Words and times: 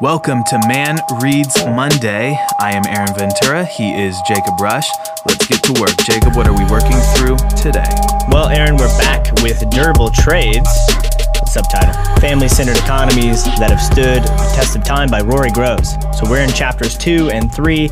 Welcome 0.00 0.42
to 0.48 0.60
Man 0.66 0.98
Reads 1.22 1.54
Monday. 1.66 2.36
I 2.58 2.72
am 2.74 2.82
Aaron 2.84 3.14
Ventura. 3.14 3.64
He 3.64 3.92
is 3.92 4.20
Jacob 4.26 4.60
Rush. 4.60 4.88
Let's 5.24 5.46
get 5.46 5.62
to 5.62 5.80
work. 5.80 5.96
Jacob, 5.98 6.34
what 6.34 6.48
are 6.48 6.52
we 6.52 6.64
working 6.64 6.98
through 7.14 7.36
today? 7.56 7.86
Well, 8.28 8.48
Aaron, 8.48 8.76
we're 8.76 8.98
back 8.98 9.30
with 9.40 9.70
Durable 9.70 10.10
Trades. 10.10 10.68
Subtitle 11.54 11.94
Family 12.16 12.48
Centered 12.48 12.76
Economies 12.78 13.44
That 13.44 13.70
Have 13.70 13.80
Stood 13.80 14.24
the 14.24 14.52
Test 14.56 14.74
of 14.74 14.82
Time 14.82 15.08
by 15.08 15.20
Rory 15.20 15.52
Groves. 15.52 15.92
So 16.18 16.28
we're 16.28 16.42
in 16.42 16.50
chapters 16.50 16.98
two 16.98 17.30
and 17.30 17.54
three, 17.54 17.90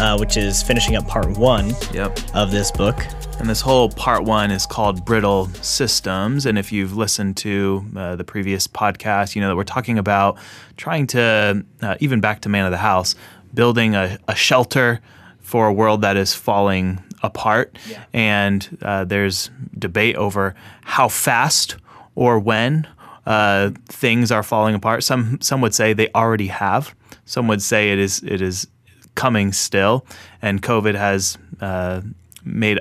uh, 0.00 0.18
which 0.18 0.36
is 0.36 0.64
finishing 0.64 0.96
up 0.96 1.06
part 1.06 1.38
one 1.38 1.72
Yep. 1.92 2.18
of 2.34 2.50
this 2.50 2.72
book. 2.72 3.06
And 3.38 3.48
this 3.48 3.60
whole 3.60 3.88
part 3.88 4.24
one 4.24 4.50
is 4.50 4.66
called 4.66 5.04
Brittle 5.04 5.46
Systems. 5.62 6.44
And 6.44 6.58
if 6.58 6.72
you've 6.72 6.96
listened 6.96 7.36
to 7.36 7.84
uh, 7.94 8.16
the 8.16 8.24
previous 8.24 8.66
podcast, 8.66 9.36
you 9.36 9.40
know 9.40 9.46
that 9.46 9.54
we're 9.56 9.62
talking 9.62 9.96
about 9.96 10.36
trying 10.76 11.06
to, 11.08 11.64
uh, 11.82 11.94
even 12.00 12.20
back 12.20 12.40
to 12.40 12.48
Man 12.48 12.64
of 12.64 12.72
the 12.72 12.78
House, 12.78 13.14
building 13.54 13.94
a, 13.94 14.18
a 14.26 14.34
shelter 14.34 15.00
for 15.38 15.68
a 15.68 15.72
world 15.72 16.00
that 16.02 16.16
is 16.16 16.34
falling 16.34 17.00
apart. 17.22 17.78
And 18.12 18.76
uh, 18.82 19.04
there's 19.04 19.50
debate 19.78 20.16
over 20.16 20.56
how 20.82 21.06
fast 21.06 21.76
or 22.16 22.40
when 22.40 22.88
uh, 23.26 23.70
things 23.86 24.30
are 24.30 24.42
falling 24.42 24.74
apart. 24.74 25.04
Some 25.04 25.40
some 25.40 25.60
would 25.60 25.74
say 25.74 25.92
they 25.92 26.10
already 26.14 26.48
have. 26.48 26.94
Some 27.24 27.48
would 27.48 27.62
say 27.62 27.92
it 27.92 27.98
is 27.98 28.22
it 28.22 28.40
is 28.40 28.66
coming 29.14 29.52
still, 29.52 30.06
and 30.42 30.62
COVID 30.62 30.94
has 30.94 31.38
uh, 31.60 32.00
made 32.44 32.78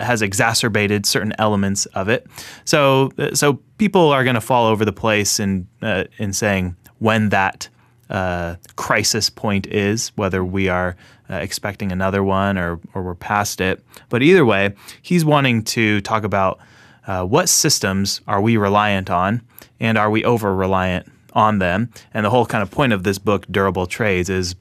has 0.00 0.22
exacerbated 0.22 1.06
certain 1.06 1.32
elements 1.38 1.86
of 1.86 2.08
it. 2.08 2.26
So 2.64 3.10
so 3.34 3.60
people 3.78 4.10
are 4.10 4.24
going 4.24 4.34
to 4.34 4.40
fall 4.40 4.66
over 4.66 4.84
the 4.84 4.92
place 4.92 5.38
in 5.38 5.66
uh, 5.80 6.04
in 6.18 6.32
saying 6.32 6.76
when 6.98 7.28
that 7.30 7.68
uh, 8.10 8.56
crisis 8.76 9.30
point 9.30 9.66
is, 9.66 10.12
whether 10.16 10.44
we 10.44 10.68
are 10.68 10.96
uh, 11.30 11.36
expecting 11.36 11.92
another 11.92 12.22
one 12.22 12.58
or 12.58 12.80
or 12.94 13.02
we're 13.02 13.14
past 13.14 13.60
it. 13.60 13.84
But 14.08 14.22
either 14.22 14.44
way, 14.44 14.74
he's 15.00 15.24
wanting 15.24 15.64
to 15.64 16.00
talk 16.00 16.24
about 16.24 16.58
uh, 17.06 17.24
what 17.24 17.48
systems 17.48 18.20
are 18.26 18.40
we 18.40 18.56
reliant 18.56 19.10
on, 19.10 19.42
and 19.82 19.98
are 19.98 20.10
we 20.10 20.24
over 20.24 20.54
reliant 20.54 21.06
on 21.34 21.58
them? 21.58 21.90
And 22.14 22.24
the 22.24 22.30
whole 22.30 22.46
kind 22.46 22.62
of 22.62 22.70
point 22.70 22.94
of 22.94 23.02
this 23.02 23.18
book, 23.18 23.46
Durable 23.50 23.86
Trades, 23.86 24.30
is 24.30 24.54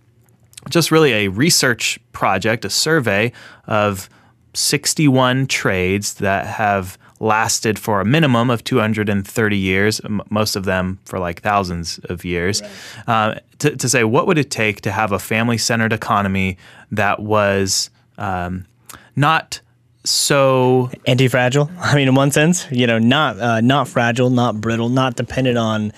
just 0.70 0.92
really 0.92 1.14
a 1.14 1.28
research 1.30 2.00
project, 2.12 2.66
a 2.66 2.70
survey 2.70 3.32
of 3.68 4.10
61 4.54 5.48
trades 5.48 6.16
that 6.16 6.46
have 6.46 6.98
lasted 7.20 7.78
for 7.78 8.02
a 8.02 8.06
minimum 8.06 8.50
of 8.50 8.64
230 8.64 9.58
years, 9.58 10.02
most 10.30 10.56
of 10.56 10.66
them 10.66 10.98
for 11.06 11.20
like 11.20 11.42
thousands 11.42 12.00
of 12.06 12.26
years, 12.26 12.64
uh, 13.06 13.36
to, 13.60 13.76
to 13.76 13.88
say 13.88 14.04
what 14.04 14.26
would 14.26 14.40
it 14.40 14.50
take 14.50 14.82
to 14.82 14.92
have 14.92 15.12
a 15.12 15.20
family 15.20 15.58
centered 15.58 15.94
economy 15.94 16.58
that 16.90 17.20
was 17.20 17.92
um, 18.18 18.66
not 19.16 19.62
so 20.04 20.90
Anti-fragile. 21.06 21.70
I 21.80 21.96
mean, 21.96 22.08
in 22.08 22.16
one 22.16 22.32
sense, 22.32 22.68
you 22.72 22.88
know, 22.88 23.00
not 23.00 23.40
uh, 23.40 23.62
not 23.62 23.88
fragile, 23.88 24.30
not 24.30 24.60
brittle, 24.62 24.90
not 24.90 25.16
dependent 25.16 25.58
on 25.58 25.94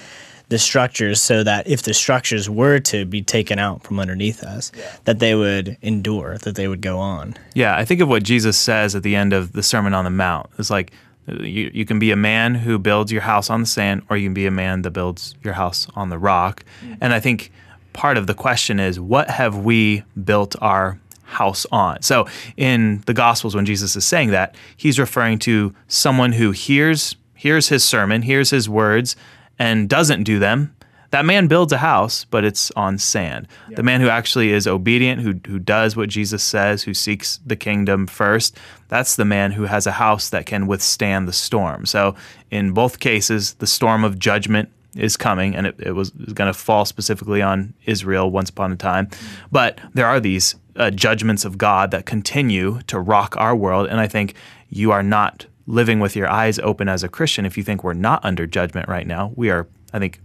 the 0.50 0.60
structures, 0.60 1.22
so 1.22 1.44
that 1.44 1.68
if 1.68 1.84
the 1.84 1.94
structures 1.94 2.50
were 2.50 2.80
to 2.80 3.06
be 3.06 3.22
taken 3.22 3.58
out 3.60 3.84
from 3.84 4.00
underneath 4.00 4.44
us, 4.44 4.72
that 5.06 5.20
they 5.20 5.34
would 5.34 5.78
endure, 5.82 6.38
that 6.40 6.56
they 6.56 6.68
would 6.68 6.82
go 6.82 7.00
on. 7.00 7.36
Yeah, 7.56 7.76
I 7.76 7.86
think 7.86 8.02
of 8.02 8.10
what 8.10 8.24
Jesus 8.24 8.58
says 8.58 8.94
at 8.94 9.04
the 9.04 9.16
end 9.16 9.34
of 9.34 9.54
the 9.54 9.64
Sermon 9.64 9.94
on 9.94 10.04
the 10.04 10.12
Mount. 10.12 10.50
It's 10.60 10.70
like 10.70 10.92
you, 11.28 11.72
you 11.74 11.86
can 11.86 11.98
be 11.98 12.12
a 12.12 12.16
man 12.16 12.56
who 12.56 12.78
builds 12.78 13.12
your 13.12 13.22
house 13.22 13.50
on 13.50 13.62
the 13.62 13.66
sand, 13.66 14.04
or 14.10 14.18
you 14.18 14.28
can 14.28 14.34
be 14.34 14.46
a 14.46 14.52
man 14.52 14.82
that 14.84 14.92
builds 14.92 15.36
your 15.44 15.54
house 15.54 15.88
on 15.96 16.10
the 16.10 16.18
rock. 16.18 16.64
And 17.02 17.14
I 17.14 17.20
think 17.20 17.52
part 17.94 18.18
of 18.18 18.28
the 18.28 18.34
question 18.34 18.80
is 18.80 19.00
what 19.00 19.30
have 19.30 19.58
we 19.58 20.04
built 20.24 20.56
our 20.62 21.00
house 21.34 21.66
on? 21.72 22.02
So 22.02 22.28
in 22.58 23.02
the 23.06 23.14
Gospels, 23.14 23.56
when 23.56 23.66
Jesus 23.66 23.96
is 23.96 24.06
saying 24.06 24.32
that, 24.32 24.56
he's 24.78 25.00
referring 25.00 25.40
to 25.40 25.74
someone 25.88 26.32
who 26.32 26.52
hears 26.52 27.16
hears 27.36 27.68
his 27.68 27.84
sermon, 27.84 28.22
hears 28.22 28.52
his 28.52 28.70
words, 28.70 29.18
and 29.60 29.90
doesn't 29.90 30.24
do 30.24 30.40
them. 30.40 30.74
That 31.14 31.26
man 31.26 31.48
builds 31.48 31.72
a 31.72 31.78
house, 31.78 32.26
but 32.26 32.44
it's 32.44 32.72
on 32.72 32.98
sand. 32.98 33.48
The 33.70 33.84
man 33.84 34.02
who 34.02 34.08
actually 34.08 34.52
is 34.52 34.66
obedient, 34.66 35.22
who, 35.22 35.40
who 35.46 35.60
does 35.60 35.96
what 35.96 36.10
Jesus 36.10 36.42
says, 36.42 36.82
who 36.82 36.96
seeks 36.96 37.40
the 37.46 37.56
kingdom 37.56 38.08
first, 38.08 38.58
that's 38.88 39.16
the 39.16 39.26
man 39.26 39.52
who 39.52 39.66
has 39.66 39.86
a 39.86 39.92
house 39.92 40.30
that 40.30 40.48
can 40.48 40.66
withstand 40.66 41.28
the 41.28 41.34
storm. 41.34 41.86
So, 41.86 42.16
in 42.50 42.72
both 42.72 43.00
cases, 43.00 43.54
the 43.56 43.68
storm 43.68 44.04
of 44.04 44.18
judgment 44.18 44.70
is 44.96 45.16
coming, 45.16 45.56
and 45.56 45.68
it, 45.68 45.76
it 45.80 45.92
was 45.92 46.10
going 46.10 46.52
to 46.52 46.58
fall 46.58 46.84
specifically 46.84 47.44
on 47.44 47.76
Israel 47.86 48.32
once 48.32 48.50
upon 48.50 48.72
a 48.72 48.76
time. 48.76 49.06
Mm. 49.06 49.18
But 49.52 49.80
there 49.94 50.08
are 50.08 50.20
these 50.20 50.56
uh, 50.76 50.90
judgments 50.92 51.46
of 51.46 51.58
God 51.58 51.92
that 51.92 52.06
continue 52.06 52.80
to 52.88 53.00
rock 53.00 53.36
our 53.38 53.56
world, 53.56 53.88
and 53.88 54.00
I 54.00 54.08
think 54.08 54.34
you 54.70 54.92
are 54.92 55.04
not 55.04 55.46
living 55.68 56.00
with 56.00 56.16
your 56.16 56.30
eyes 56.30 56.60
open 56.60 56.90
as 56.90 57.04
a 57.04 57.08
Christian 57.10 57.46
if 57.46 57.58
you 57.58 57.64
think 57.64 57.84
we're 57.84 57.94
not 57.94 58.24
under 58.26 58.46
judgment 58.46 58.90
right 58.90 59.08
now. 59.08 59.32
We 59.36 59.50
are, 59.50 59.68
I 59.94 60.00
think, 60.00 60.20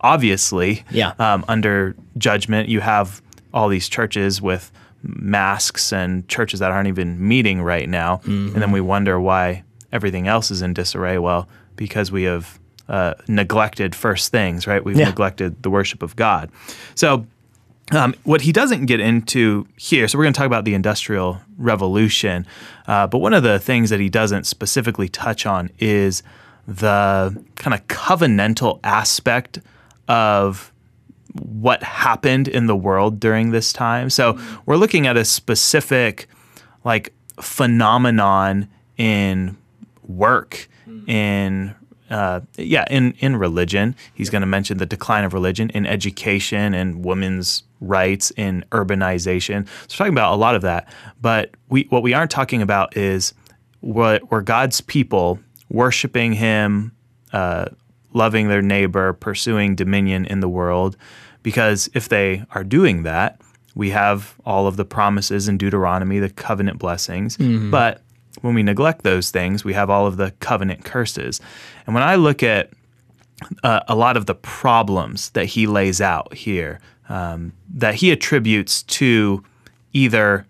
obviously 0.00 0.84
Yeah. 0.90 1.12
um, 1.18 1.44
under 1.48 1.94
judgment. 2.18 2.68
You 2.68 2.80
have 2.80 3.22
all 3.54 3.68
these 3.68 3.88
churches 3.88 4.40
with 4.42 4.70
masks 5.02 5.92
and 5.92 6.26
churches 6.28 6.60
that 6.60 6.70
aren't 6.70 6.88
even 6.88 7.26
meeting 7.26 7.60
right 7.62 7.88
now. 7.88 8.20
And 8.24 8.54
then 8.54 8.70
we 8.72 8.80
wonder 8.80 9.20
why 9.20 9.64
everything 9.92 10.28
else 10.28 10.50
is 10.50 10.62
in 10.62 10.74
disarray. 10.74 11.18
Well, 11.18 11.48
because 11.76 12.12
we 12.12 12.22
have 12.24 12.58
uh, 12.88 13.14
neglected 13.28 13.94
first 13.94 14.30
things, 14.32 14.66
right? 14.66 14.84
We've 14.84 14.96
Yeah. 14.96 15.06
neglected 15.08 15.62
the 15.62 15.70
worship 15.70 16.02
of 16.02 16.14
God. 16.16 16.50
So, 16.94 17.26
um, 17.92 18.14
what 18.24 18.40
he 18.40 18.52
doesn't 18.52 18.86
get 18.86 19.00
into 19.00 19.66
here, 19.76 20.08
so 20.08 20.18
we're 20.18 20.24
going 20.24 20.34
to 20.34 20.38
talk 20.38 20.46
about 20.46 20.64
the 20.64 20.74
Industrial 20.74 21.40
Revolution, 21.58 22.46
uh, 22.86 23.06
but 23.06 23.18
one 23.18 23.34
of 23.34 23.42
the 23.42 23.58
things 23.58 23.90
that 23.90 24.00
he 24.00 24.08
doesn't 24.08 24.44
specifically 24.44 25.08
touch 25.08 25.46
on 25.46 25.70
is 25.78 26.22
the 26.66 27.44
kind 27.56 27.74
of 27.74 27.86
covenantal 27.88 28.80
aspect 28.82 29.58
of 30.08 30.72
what 31.40 31.82
happened 31.82 32.48
in 32.48 32.66
the 32.66 32.76
world 32.76 33.18
during 33.18 33.50
this 33.50 33.72
time. 33.72 34.10
So 34.10 34.38
we're 34.66 34.76
looking 34.76 35.06
at 35.06 35.16
a 35.16 35.24
specific 35.24 36.28
like 36.84 37.12
phenomenon 37.40 38.68
in 38.96 39.56
work, 40.06 40.68
in 41.06 41.74
uh, 42.12 42.40
yeah, 42.56 42.84
in 42.90 43.12
in 43.20 43.36
religion. 43.36 43.96
He's 44.14 44.30
going 44.30 44.42
to 44.42 44.46
mention 44.46 44.78
the 44.78 44.86
decline 44.86 45.24
of 45.24 45.32
religion 45.32 45.70
in 45.70 45.86
education 45.86 46.74
and 46.74 47.04
women's 47.04 47.62
rights 47.80 48.30
in 48.36 48.64
urbanization. 48.70 49.66
So 49.88 49.94
we're 49.94 49.96
talking 49.96 50.12
about 50.12 50.34
a 50.34 50.36
lot 50.36 50.54
of 50.54 50.62
that. 50.62 50.92
But 51.20 51.50
we 51.68 51.86
what 51.88 52.02
we 52.02 52.12
aren't 52.12 52.30
talking 52.30 52.60
about 52.62 52.96
is 52.96 53.32
what 53.80 54.30
were 54.30 54.42
God's 54.42 54.80
people 54.82 55.40
worshiping 55.70 56.34
Him, 56.34 56.92
uh, 57.32 57.66
loving 58.12 58.48
their 58.48 58.62
neighbor, 58.62 59.14
pursuing 59.14 59.74
dominion 59.74 60.26
in 60.26 60.40
the 60.40 60.48
world. 60.48 60.96
Because 61.42 61.90
if 61.94 62.08
they 62.08 62.44
are 62.52 62.62
doing 62.62 63.02
that, 63.04 63.40
we 63.74 63.90
have 63.90 64.34
all 64.44 64.66
of 64.66 64.76
the 64.76 64.84
promises 64.84 65.48
in 65.48 65.56
Deuteronomy, 65.56 66.18
the 66.18 66.30
covenant 66.30 66.78
blessings. 66.78 67.36
But 67.70 68.02
when 68.42 68.54
we 68.54 68.62
neglect 68.62 69.02
those 69.02 69.30
things, 69.30 69.64
we 69.64 69.72
have 69.72 69.90
all 69.90 70.06
of 70.06 70.16
the 70.16 70.32
covenant 70.40 70.84
curses. 70.84 71.40
And 71.86 71.94
when 71.94 72.02
I 72.02 72.16
look 72.16 72.42
at 72.42 72.70
uh, 73.62 73.80
a 73.88 73.94
lot 73.94 74.16
of 74.16 74.26
the 74.26 74.34
problems 74.34 75.30
that 75.30 75.46
he 75.46 75.66
lays 75.66 76.00
out 76.00 76.34
here, 76.34 76.80
um, 77.08 77.52
that 77.74 77.96
he 77.96 78.10
attributes 78.10 78.82
to 78.84 79.42
either 79.92 80.46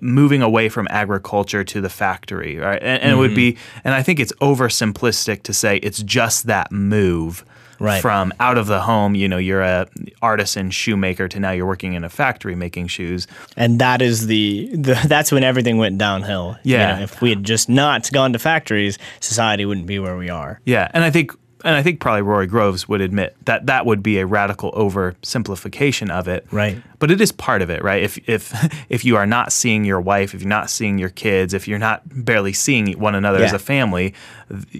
moving 0.00 0.42
away 0.42 0.68
from 0.68 0.86
agriculture 0.90 1.62
to 1.64 1.80
the 1.80 1.90
factory, 1.90 2.56
right? 2.56 2.82
And, 2.82 3.02
and 3.02 3.12
it 3.12 3.16
would 3.16 3.34
be, 3.34 3.58
and 3.84 3.94
I 3.94 4.02
think 4.02 4.18
it's 4.18 4.32
oversimplistic 4.34 5.42
to 5.42 5.52
say 5.52 5.76
it's 5.78 6.02
just 6.02 6.46
that 6.46 6.72
move 6.72 7.44
Right. 7.78 8.00
from 8.00 8.32
out 8.40 8.58
of 8.58 8.66
the 8.66 8.80
home. 8.80 9.14
You 9.14 9.28
know, 9.28 9.38
you're 9.38 9.62
a 9.62 9.86
artisan 10.22 10.70
shoemaker 10.70 11.28
to 11.28 11.40
now 11.40 11.50
you're 11.52 11.66
working 11.66 11.94
in 11.94 12.04
a 12.04 12.08
factory 12.08 12.54
making 12.54 12.86
shoes. 12.88 13.26
and 13.56 13.78
that 13.80 14.00
is 14.02 14.26
the, 14.26 14.70
the 14.74 14.94
that's 15.06 15.30
when 15.32 15.44
everything 15.44 15.78
went 15.78 15.98
downhill. 15.98 16.56
You 16.62 16.76
Yeah. 16.76 16.96
know, 16.96 17.02
if 17.02 17.20
we 17.20 17.30
had 17.30 17.44
just 17.44 17.68
not 17.68 18.10
gone 18.12 18.32
to 18.32 18.38
factories, 18.38 18.98
society 19.20 19.64
wouldn't 19.64 19.86
be 19.86 19.98
where 19.98 20.16
we 20.16 20.30
are. 20.30 20.60
Yeah, 20.64 20.88
and 20.94 21.04
I 21.04 21.10
think 21.10 21.32
and 21.66 21.74
I 21.74 21.82
think 21.82 21.98
probably 21.98 22.20
Rory 22.20 22.46
Groves 22.46 22.86
would 22.90 23.00
admit 23.00 23.34
that 23.46 23.64
that 23.66 23.86
would 23.86 24.02
be 24.02 24.18
a 24.18 24.26
radical 24.26 24.70
oversimplification 24.72 26.10
of 26.10 26.28
it. 26.28 26.46
Right. 26.50 26.76
But 26.98 27.10
it 27.10 27.20
is 27.22 27.32
part 27.32 27.62
of 27.62 27.70
it, 27.70 27.82
right? 27.82 28.02
If 28.02 28.18
if 28.28 28.52
if 28.90 29.04
you 29.04 29.16
are 29.16 29.26
not 29.26 29.52
seeing 29.52 29.84
your 29.84 30.00
wife, 30.00 30.34
if 30.34 30.42
you're 30.42 30.48
not 30.48 30.70
seeing 30.70 30.98
your 30.98 31.08
kids, 31.08 31.54
if 31.54 31.66
you're 31.66 31.78
not 31.78 32.02
barely 32.06 32.52
seeing 32.52 32.92
one 32.98 33.14
another 33.14 33.42
as 33.42 33.52
a 33.52 33.58
family, 33.58 34.14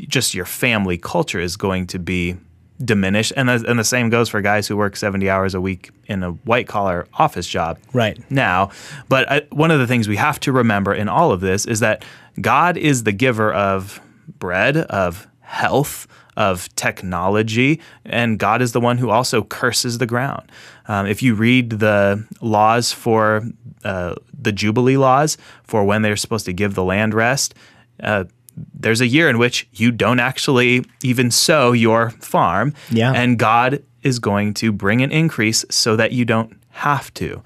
just 0.08 0.34
your 0.34 0.44
family 0.44 0.98
culture 0.98 1.40
is 1.40 1.56
going 1.56 1.86
to 1.88 1.98
be 1.98 2.36
diminished. 2.82 3.32
And 3.36 3.48
the, 3.48 3.64
and 3.68 3.78
the 3.78 3.84
same 3.84 4.10
goes 4.10 4.28
for 4.28 4.40
guys 4.40 4.66
who 4.66 4.76
work 4.76 4.96
70 4.96 5.28
hours 5.30 5.54
a 5.54 5.60
week 5.60 5.90
in 6.06 6.22
a 6.22 6.30
white 6.32 6.66
collar 6.66 7.06
office 7.14 7.46
job 7.46 7.78
Right. 7.92 8.18
now. 8.30 8.70
But 9.08 9.30
I, 9.30 9.42
one 9.50 9.70
of 9.70 9.78
the 9.78 9.86
things 9.86 10.08
we 10.08 10.16
have 10.16 10.40
to 10.40 10.52
remember 10.52 10.92
in 10.94 11.08
all 11.08 11.30
of 11.32 11.40
this 11.40 11.66
is 11.66 11.80
that 11.80 12.04
God 12.40 12.76
is 12.76 13.04
the 13.04 13.12
giver 13.12 13.52
of 13.52 14.00
bread, 14.38 14.76
of 14.76 15.28
health, 15.40 16.06
of 16.36 16.74
technology, 16.74 17.80
and 18.04 18.38
God 18.40 18.60
is 18.60 18.72
the 18.72 18.80
one 18.80 18.98
who 18.98 19.10
also 19.10 19.44
curses 19.44 19.98
the 19.98 20.06
ground. 20.06 20.50
Um, 20.88 21.06
if 21.06 21.22
you 21.22 21.34
read 21.36 21.70
the 21.70 22.26
laws 22.40 22.90
for 22.92 23.42
uh, 23.84 24.16
the 24.36 24.50
Jubilee 24.50 24.96
laws 24.96 25.36
for 25.62 25.84
when 25.84 26.02
they're 26.02 26.16
supposed 26.16 26.44
to 26.46 26.52
give 26.52 26.74
the 26.74 26.82
land 26.82 27.14
rest, 27.14 27.54
uh, 28.02 28.24
there's 28.72 29.00
a 29.00 29.06
year 29.06 29.28
in 29.28 29.38
which 29.38 29.66
you 29.72 29.90
don't 29.90 30.20
actually 30.20 30.84
even 31.02 31.30
sow 31.30 31.72
your 31.72 32.10
farm, 32.10 32.74
Yeah. 32.90 33.12
and 33.12 33.38
God 33.38 33.82
is 34.02 34.18
going 34.18 34.54
to 34.54 34.70
bring 34.72 35.02
an 35.02 35.10
increase 35.10 35.64
so 35.70 35.96
that 35.96 36.12
you 36.12 36.24
don't 36.24 36.56
have 36.70 37.12
to. 37.14 37.42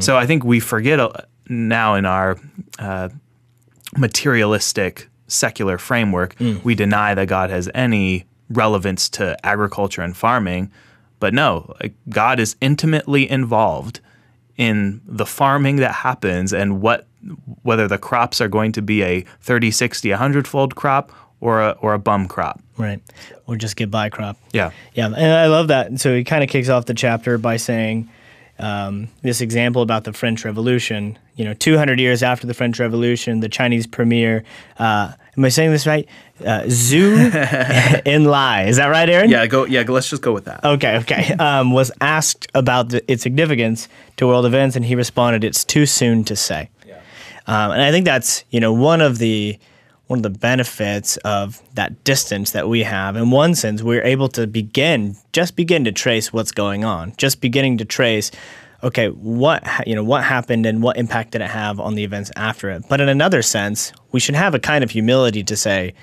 So 0.00 0.16
I 0.16 0.26
think 0.26 0.44
we 0.44 0.60
forget 0.60 1.00
now 1.48 1.94
in 1.94 2.04
our 2.06 2.38
uh, 2.78 3.08
materialistic 3.96 5.08
secular 5.28 5.78
framework, 5.78 6.34
we 6.64 6.74
deny 6.74 7.14
that 7.14 7.26
God 7.28 7.50
has 7.50 7.70
any 7.74 8.24
relevance 8.50 9.08
to 9.10 9.36
agriculture 9.46 10.02
and 10.02 10.16
farming. 10.16 10.70
But 11.20 11.32
no, 11.32 11.74
like, 11.80 11.94
God 12.08 12.38
is 12.40 12.56
intimately 12.60 13.30
involved 13.30 14.00
in 14.56 15.00
the 15.06 15.24
farming 15.24 15.76
that 15.76 15.92
happens 15.92 16.52
and 16.52 16.82
what 16.82 17.06
whether 17.62 17.88
the 17.88 17.98
crops 17.98 18.40
are 18.40 18.48
going 18.48 18.72
to 18.72 18.82
be 18.82 19.02
a 19.02 19.24
30, 19.40 19.70
60, 19.70 20.10
100 20.10 20.48
fold 20.48 20.74
crop 20.74 21.12
or 21.40 21.60
a, 21.60 21.70
or 21.80 21.94
a 21.94 21.98
bum 21.98 22.26
crop. 22.28 22.60
Right. 22.78 23.00
Or 23.46 23.56
just 23.56 23.76
get 23.76 23.90
by 23.90 24.08
crop. 24.08 24.36
Yeah. 24.52 24.70
Yeah, 24.94 25.06
and 25.06 25.16
I 25.16 25.46
love 25.46 25.68
that. 25.68 26.00
So 26.00 26.14
he 26.16 26.24
kind 26.24 26.42
of 26.42 26.48
kicks 26.48 26.68
off 26.68 26.86
the 26.86 26.94
chapter 26.94 27.38
by 27.38 27.56
saying 27.56 28.08
um, 28.58 29.08
this 29.22 29.40
example 29.40 29.82
about 29.82 30.04
the 30.04 30.12
French 30.12 30.44
Revolution. 30.44 31.18
You 31.36 31.44
know, 31.44 31.54
200 31.54 31.98
years 31.98 32.22
after 32.22 32.46
the 32.46 32.54
French 32.54 32.78
Revolution, 32.78 33.40
the 33.40 33.48
Chinese 33.48 33.86
premier, 33.86 34.44
uh, 34.78 35.12
am 35.36 35.44
I 35.44 35.48
saying 35.48 35.72
this 35.72 35.86
right? 35.86 36.08
Uh, 36.40 36.62
Zhu 36.62 37.30
Enlai. 38.06 38.68
Is 38.68 38.76
that 38.76 38.86
right, 38.86 39.08
Aaron? 39.08 39.30
Yeah, 39.30 39.46
go 39.46 39.64
yeah, 39.64 39.84
let's 39.88 40.08
just 40.08 40.22
go 40.22 40.32
with 40.32 40.44
that. 40.44 40.64
Okay, 40.64 40.96
okay. 40.98 41.32
Um, 41.34 41.72
was 41.72 41.90
asked 42.00 42.46
about 42.54 42.90
the, 42.90 43.10
its 43.10 43.22
significance 43.22 43.88
to 44.16 44.26
world 44.26 44.46
events, 44.46 44.76
and 44.76 44.84
he 44.84 44.94
responded, 44.94 45.44
"It's 45.44 45.64
too 45.64 45.86
soon 45.86 46.24
to 46.24 46.36
say." 46.36 46.68
Um, 47.46 47.72
and 47.72 47.82
I 47.82 47.90
think 47.90 48.04
that's 48.04 48.44
you 48.50 48.60
know 48.60 48.72
one 48.72 49.00
of 49.00 49.18
the 49.18 49.58
one 50.06 50.18
of 50.18 50.22
the 50.22 50.38
benefits 50.38 51.16
of 51.18 51.62
that 51.74 52.04
distance 52.04 52.50
that 52.50 52.68
we 52.68 52.82
have. 52.82 53.16
In 53.16 53.30
one 53.30 53.54
sense, 53.54 53.82
we're 53.82 54.02
able 54.02 54.28
to 54.28 54.46
begin 54.46 55.16
just 55.32 55.56
begin 55.56 55.84
to 55.84 55.92
trace 55.92 56.32
what's 56.32 56.52
going 56.52 56.84
on, 56.84 57.14
just 57.16 57.40
beginning 57.40 57.78
to 57.78 57.84
trace. 57.84 58.30
Okay, 58.84 59.08
what 59.08 59.64
you 59.86 59.94
know, 59.94 60.02
what 60.02 60.24
happened 60.24 60.66
and 60.66 60.82
what 60.82 60.96
impact 60.96 61.32
did 61.32 61.40
it 61.40 61.50
have 61.50 61.78
on 61.78 61.94
the 61.94 62.04
events 62.04 62.30
after 62.36 62.68
it? 62.70 62.84
But 62.88 63.00
in 63.00 63.08
another 63.08 63.40
sense, 63.42 63.92
we 64.10 64.20
should 64.20 64.34
have 64.34 64.54
a 64.54 64.58
kind 64.58 64.82
of 64.82 64.90
humility 64.90 65.44
to 65.44 65.56
say, 65.56 65.94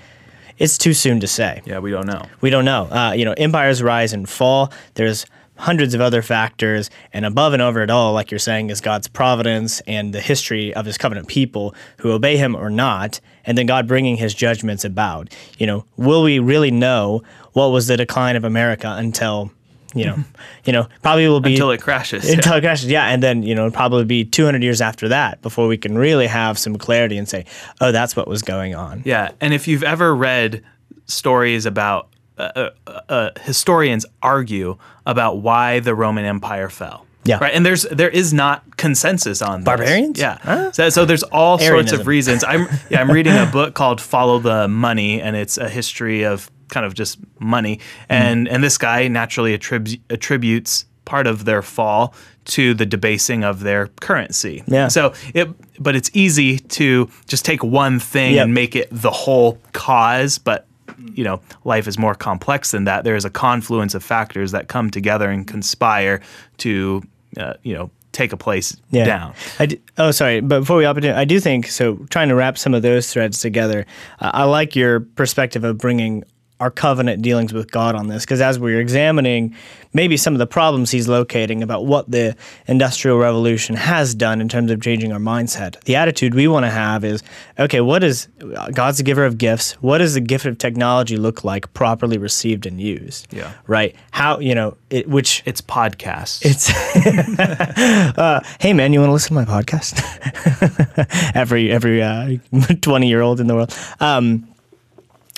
it's 0.60 0.78
too 0.78 0.94
soon 0.94 1.20
to 1.22 1.28
say. 1.28 1.62
Yeah, 1.66 1.80
we 1.80 1.92
don't 1.92 2.06
know. 2.06 2.26
We 2.42 2.50
don't 2.50 2.66
know. 2.66 2.84
Uh, 2.86 3.14
you 3.16 3.26
know, 3.26 3.34
empires 3.34 3.82
rise 3.82 4.14
and 4.14 4.30
fall. 4.30 4.72
There's 4.96 5.26
hundreds 5.60 5.94
of 5.94 6.02
other 6.02 6.22
factors, 6.22 6.90
and 7.14 7.26
above 7.26 7.54
and 7.54 7.62
over 7.62 7.82
it 7.82 7.90
all, 7.90 8.14
like 8.14 8.32
you're 8.32 8.40
saying, 8.40 8.70
is 8.70 8.82
God's 8.82 9.08
providence 9.08 9.82
and 9.82 10.14
the 10.14 10.22
history 10.22 10.74
of 10.74 10.86
His 10.86 10.98
covenant 10.98 11.28
people 11.28 11.76
who 11.98 12.12
obey 12.12 12.38
Him 12.38 12.56
or 12.56 12.70
not, 12.70 13.20
and 13.46 13.58
then 13.58 13.66
God 13.66 13.88
bringing 13.88 14.18
His 14.18 14.34
judgments 14.34 14.86
about. 14.86 15.34
You 15.58 15.68
know, 15.68 15.86
will 15.98 16.24
we 16.24 16.40
really 16.40 16.72
know 16.72 17.24
what 17.54 17.68
was 17.68 17.88
the 17.88 17.98
decline 17.98 18.36
of 18.36 18.44
America 18.44 18.96
until? 18.98 19.52
You 19.96 20.06
know, 20.06 20.18
you 20.66 20.72
know, 20.72 20.88
probably 21.02 21.28
will 21.28 21.40
be 21.40 21.54
Until 21.54 21.72
it 21.72 21.82
crashes. 21.82 22.30
until 22.30 22.52
yeah. 22.52 22.58
it 22.60 22.62
crashes, 22.62 22.92
yeah, 22.92 23.08
and 23.08 23.24
then 23.24 23.42
you 23.42 23.56
know, 23.56 23.66
it'll 23.66 23.76
probably 23.76 24.06
be 24.06 24.24
200 24.24 24.62
years 24.62 24.82
after 24.82 25.08
that 25.08 25.42
before 25.42 25.68
we 25.68 25.78
can 25.78 25.98
really 25.98 26.28
have 26.28 26.60
some 26.60 26.78
clarity 26.78 27.18
and 27.18 27.28
say, 27.28 27.44
oh, 27.82 27.92
that's 27.92 28.16
what 28.16 28.28
was 28.28 28.44
going 28.44 28.76
on. 28.76 29.02
Yeah, 29.04 29.32
and 29.42 29.52
if 29.52 29.68
you've 29.68 29.84
ever 29.84 30.16
read 30.16 30.64
stories 31.08 31.66
about 31.66 32.08
uh, 32.40 32.70
uh, 32.88 33.02
uh, 33.10 33.30
historians 33.42 34.06
argue 34.22 34.78
about 35.06 35.38
why 35.40 35.80
the 35.80 35.94
Roman 35.94 36.26
Empire 36.26 36.70
fell. 36.70 37.06
Yeah. 37.26 37.38
Right. 37.40 37.54
And 37.54 37.66
there's 37.66 37.84
there 37.84 38.10
is 38.10 38.34
not 38.34 38.78
consensus 38.78 39.42
on 39.42 39.60
this. 39.62 39.66
Barbarians? 39.66 40.18
Yeah. 40.20 40.38
Huh? 40.42 40.72
So, 40.72 40.90
so 40.90 41.06
there's 41.06 41.24
all 41.24 41.60
sorts 41.60 41.92
of 41.92 42.08
reasons. 42.08 42.44
I'm 42.44 42.68
yeah 42.90 43.02
I'm 43.02 43.12
reading 43.12 43.36
a 43.36 43.46
book 43.46 43.76
called 43.76 44.00
Follow 44.00 44.40
the 44.40 44.68
Money, 44.68 45.22
and 45.22 45.36
it's 45.36 45.58
a 45.58 45.70
history 45.70 46.24
of 46.24 46.50
kind 46.70 46.86
of 46.86 46.94
just 46.94 47.20
money. 47.40 47.78
Mm-hmm. 47.78 48.14
And 48.14 48.48
and 48.48 48.64
this 48.64 48.78
guy 48.78 49.08
naturally 49.10 49.54
attributes 49.54 50.02
attributes 50.10 50.86
part 51.06 51.28
of 51.28 51.44
their 51.46 51.62
fall 51.62 52.14
to 52.46 52.74
the 52.74 52.86
debasing 52.86 53.44
of 53.44 53.60
their 53.60 53.88
currency. 54.00 54.64
Yeah. 54.68 54.88
So 54.88 55.14
it 55.34 55.50
but 55.80 55.96
it's 55.96 56.10
easy 56.14 56.58
to 56.58 57.10
just 57.28 57.44
take 57.46 57.64
one 57.64 58.00
thing 58.00 58.36
Yep. 58.36 58.44
and 58.46 58.54
make 58.54 58.76
it 58.76 58.88
the 58.92 59.12
whole 59.12 59.60
cause, 59.74 60.38
but 60.38 60.68
you 61.14 61.24
know, 61.24 61.42
life 61.64 61.88
is 61.88 61.98
more 61.98 62.16
complex 62.16 62.72
than 62.72 62.86
that. 62.86 63.04
There 63.04 63.16
is 63.16 63.26
a 63.26 63.30
confluence 63.30 63.96
of 63.96 64.04
factors 64.04 64.52
that 64.52 64.68
come 64.68 64.90
together 64.90 65.30
and 65.30 65.48
conspire 65.48 66.22
to, 66.58 67.02
uh, 67.38 67.54
you 67.64 67.74
know, 67.74 67.92
take 68.12 68.34
a 68.34 68.38
place 68.38 68.76
yeah. 68.92 69.06
down. 69.06 69.34
D- 69.60 69.80
oh, 69.98 70.12
sorry. 70.12 70.42
But 70.42 70.62
before 70.62 70.78
we 70.78 70.86
into, 70.86 71.16
I 71.16 71.26
do 71.26 71.40
think 71.40 71.68
so. 71.68 71.96
Trying 72.10 72.30
to 72.30 72.36
wrap 72.36 72.58
some 72.58 72.74
of 72.74 72.82
those 72.82 73.12
threads 73.12 73.40
together, 73.40 73.86
uh, 74.20 74.32
I 74.34 74.44
like 74.44 74.76
your 74.76 75.02
perspective 75.02 75.64
of 75.64 75.78
bringing 75.78 76.24
our 76.60 76.70
covenant 76.72 77.22
dealings 77.22 77.54
with 77.54 77.72
God 77.72 77.96
on 77.96 78.08
this, 78.08 78.26
because 78.26 78.42
as 78.42 78.60
we're 78.60 78.80
examining 78.82 79.56
maybe 79.94 80.18
some 80.18 80.34
of 80.34 80.40
the 80.40 80.46
problems 80.48 80.92
he's 80.92 81.08
locating 81.08 81.64
about 81.64 81.86
what 81.86 82.10
the 82.12 82.36
industrial 82.68 83.18
revolution 83.18 83.76
has 83.76 84.14
done 84.14 84.40
in 84.42 84.48
terms 84.48 84.70
of 84.70 84.82
changing 84.82 85.12
our 85.12 85.20
mindset, 85.20 85.82
the 85.86 85.96
attitude 85.96 86.36
we 86.36 86.48
want 86.48 86.64
to 86.66 86.70
have 86.70 87.04
is, 87.04 87.24
okay, 87.58 87.82
what 87.82 88.04
is 88.04 88.28
God's 88.74 88.98
the 88.98 89.04
giver 89.04 89.26
of 89.26 89.38
gifts? 89.38 89.72
What 89.82 90.00
does 90.00 90.14
the 90.14 90.22
gift 90.22 90.46
of 90.46 90.58
technology 90.58 91.18
look 91.18 91.44
like 91.44 91.74
properly 91.74 92.18
received 92.18 92.66
and 92.66 92.80
used? 92.80 93.34
Yeah. 93.34 93.54
Right. 93.66 93.96
How 94.12 94.40
you 94.40 94.54
know 94.54 94.78
it, 94.90 95.08
which 95.08 95.42
It's 95.46 95.62
podcasts. 95.62 96.42
it's 96.44 96.70
uh, 98.18 98.42
hey 98.60 98.74
man, 98.74 98.94
you 98.94 99.00
want 99.00 99.10
to 99.10 99.14
listen 99.14 99.30
to 99.30 99.34
my 99.34 99.46
podcast? 99.46 99.96
every 101.36 101.72
every 101.72 102.02
uh, 102.04 102.38
twenty 102.82 103.08
year 103.08 103.22
old 103.22 103.40
in 103.40 103.48
the 103.48 103.56
world. 103.56 103.74
Um, 104.00 104.48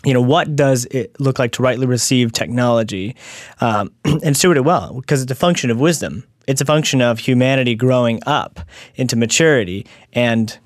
you 0.04 0.14
know 0.14 0.22
what 0.22 0.56
does 0.56 0.86
it 0.86 1.20
look 1.20 1.38
like 1.40 1.52
to 1.54 1.64
rightly 1.64 1.86
receive 1.86 2.32
technology 2.32 3.16
um, 3.60 3.92
and 4.06 4.36
steward 4.36 4.58
it 4.58 4.62
well? 4.66 5.00
Because 5.02 5.22
it's 5.22 5.32
a 5.32 5.36
function 5.36 5.70
of 5.70 5.80
wisdom. 5.80 6.24
It's 6.48 6.60
a 6.62 6.66
function 6.66 7.02
of 7.02 7.20
humanity 7.20 7.76
growing 7.76 8.20
up 8.26 8.60
into 8.96 9.16
maturity, 9.16 9.86
and 10.14 10.58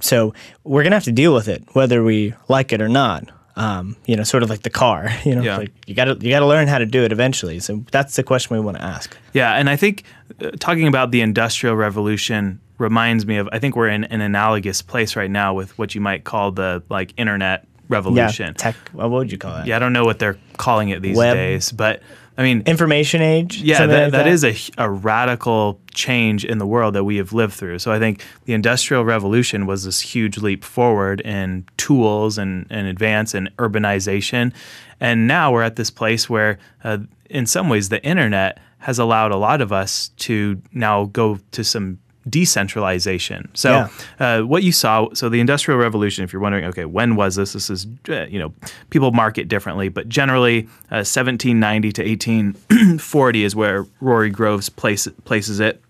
so 0.00 0.32
we're 0.64 0.82
gonna 0.82 0.96
have 0.96 1.04
to 1.04 1.12
deal 1.12 1.34
with 1.34 1.48
it, 1.48 1.64
whether 1.72 2.02
we 2.02 2.34
like 2.48 2.72
it 2.72 2.80
or 2.80 2.88
not. 2.88 3.30
Um, 3.56 3.96
you 4.06 4.16
know, 4.16 4.24
sort 4.24 4.42
of 4.42 4.50
like 4.50 4.62
the 4.62 4.70
car. 4.70 5.10
You 5.24 5.36
know, 5.36 5.42
Yeah. 5.42 5.58
like 5.58 5.70
you 5.86 5.94
got 5.94 6.06
to 6.06 6.16
you 6.20 6.30
got 6.30 6.40
to 6.40 6.46
learn 6.46 6.66
how 6.66 6.78
to 6.78 6.86
do 6.86 7.04
it 7.04 7.12
eventually. 7.12 7.60
So 7.60 7.84
that's 7.92 8.16
the 8.16 8.24
question 8.24 8.56
we 8.56 8.60
want 8.60 8.76
to 8.78 8.82
ask. 8.82 9.16
Yeah, 9.32 9.54
and 9.54 9.70
I 9.70 9.76
think 9.76 10.02
uh, 10.40 10.50
talking 10.58 10.88
about 10.88 11.12
the 11.12 11.20
Industrial 11.20 11.76
Revolution 11.76 12.60
reminds 12.78 13.26
me 13.26 13.36
of 13.36 13.48
I 13.52 13.60
think 13.60 13.76
we're 13.76 13.88
in 13.88 14.04
an 14.04 14.20
analogous 14.20 14.82
place 14.82 15.14
right 15.14 15.30
now 15.30 15.54
with 15.54 15.78
what 15.78 15.94
you 15.94 16.00
might 16.00 16.24
call 16.24 16.50
the 16.50 16.82
like 16.88 17.14
internet 17.16 17.64
revolution. 17.88 18.46
Yeah, 18.46 18.52
tech. 18.52 18.76
What 18.92 19.10
would 19.10 19.32
you 19.32 19.38
call 19.38 19.58
it? 19.58 19.66
Yeah, 19.66 19.76
I 19.76 19.78
don't 19.78 19.92
know 19.92 20.04
what 20.04 20.18
they're 20.18 20.38
calling 20.56 20.88
it 20.90 21.02
these 21.02 21.16
Web. 21.16 21.34
days, 21.34 21.72
but 21.72 22.02
I 22.36 22.42
mean, 22.42 22.62
Information 22.66 23.22
age. 23.22 23.62
yeah, 23.62 23.86
that, 23.86 24.02
like 24.04 24.12
that 24.12 24.26
is 24.26 24.44
a, 24.44 24.56
a 24.76 24.90
radical 24.90 25.80
change 25.94 26.44
in 26.44 26.58
the 26.58 26.66
world 26.66 26.94
that 26.94 27.04
we 27.04 27.16
have 27.16 27.32
lived 27.32 27.52
through. 27.52 27.78
So 27.78 27.92
I 27.92 28.00
think 28.00 28.24
the 28.44 28.54
Industrial 28.54 29.04
Revolution 29.04 29.66
was 29.66 29.84
this 29.84 30.00
huge 30.00 30.38
leap 30.38 30.64
forward 30.64 31.20
in 31.20 31.64
tools 31.76 32.36
and, 32.36 32.66
and 32.70 32.88
advance 32.88 33.34
and 33.34 33.54
urbanization. 33.58 34.52
And 34.98 35.28
now 35.28 35.52
we're 35.52 35.62
at 35.62 35.76
this 35.76 35.90
place 35.90 36.28
where, 36.28 36.58
uh, 36.82 36.98
in 37.30 37.46
some 37.46 37.68
ways, 37.68 37.88
the 37.88 38.04
internet 38.04 38.58
has 38.78 38.98
allowed 38.98 39.30
a 39.30 39.36
lot 39.36 39.60
of 39.60 39.72
us 39.72 40.08
to 40.16 40.60
now 40.72 41.04
go 41.06 41.38
to 41.52 41.62
some 41.62 41.98
decentralization. 42.28 43.48
So, 43.54 43.88
uh, 44.18 44.40
what 44.42 44.62
you 44.62 44.72
saw, 44.72 45.08
so 45.14 45.28
the 45.28 45.40
Industrial 45.40 45.78
Revolution, 45.78 46.24
if 46.24 46.32
you're 46.32 46.42
wondering, 46.42 46.64
okay, 46.66 46.84
when 46.84 47.16
was 47.16 47.36
this? 47.36 47.52
This 47.52 47.70
is, 47.70 47.86
uh, 48.08 48.26
you 48.26 48.38
know, 48.38 48.52
people 48.90 49.10
mark 49.12 49.38
it 49.38 49.48
differently, 49.48 49.88
but 49.88 50.08
generally, 50.08 50.64
uh, 50.90 51.04
1790 51.04 51.92
to 51.92 52.02
1840 52.02 53.44
is 53.44 53.54
where 53.56 53.86
Rory 54.00 54.30
Groves 54.30 54.68
place, 54.68 55.06
places 55.24 55.60
it. 55.60 55.80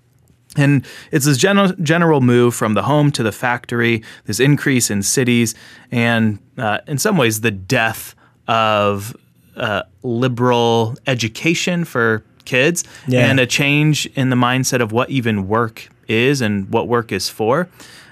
And 0.57 0.87
it's 1.11 1.25
this 1.27 1.37
general, 1.39 1.73
general 1.83 2.21
move 2.21 2.55
from 2.55 2.75
the 2.75 2.83
home 2.83 3.11
to 3.13 3.23
the 3.25 3.33
factory, 3.33 4.03
this 4.27 4.39
increase 4.39 4.89
in 4.91 5.03
cities, 5.03 5.55
and 5.91 6.39
uh, 6.59 6.79
in 6.87 6.99
some 6.99 7.17
ways, 7.17 7.41
the 7.41 7.51
death 7.51 8.15
of 8.47 9.17
uh, 9.57 9.83
liberal 10.03 10.97
education 11.07 11.85
for 11.85 12.23
kids 12.45 12.85
Yeah. 13.09 13.27
and 13.31 13.41
a 13.41 13.47
change 13.47 14.07
in 14.15 14.29
the 14.31 14.37
mindset 14.37 14.81
of 14.81 14.93
what 14.93 15.11
even 15.11 15.49
work 15.49 15.89
is 16.09 16.41
and 16.41 16.71
what 16.71 16.89
work 16.89 17.13
is 17.13 17.29
for. 17.29 17.69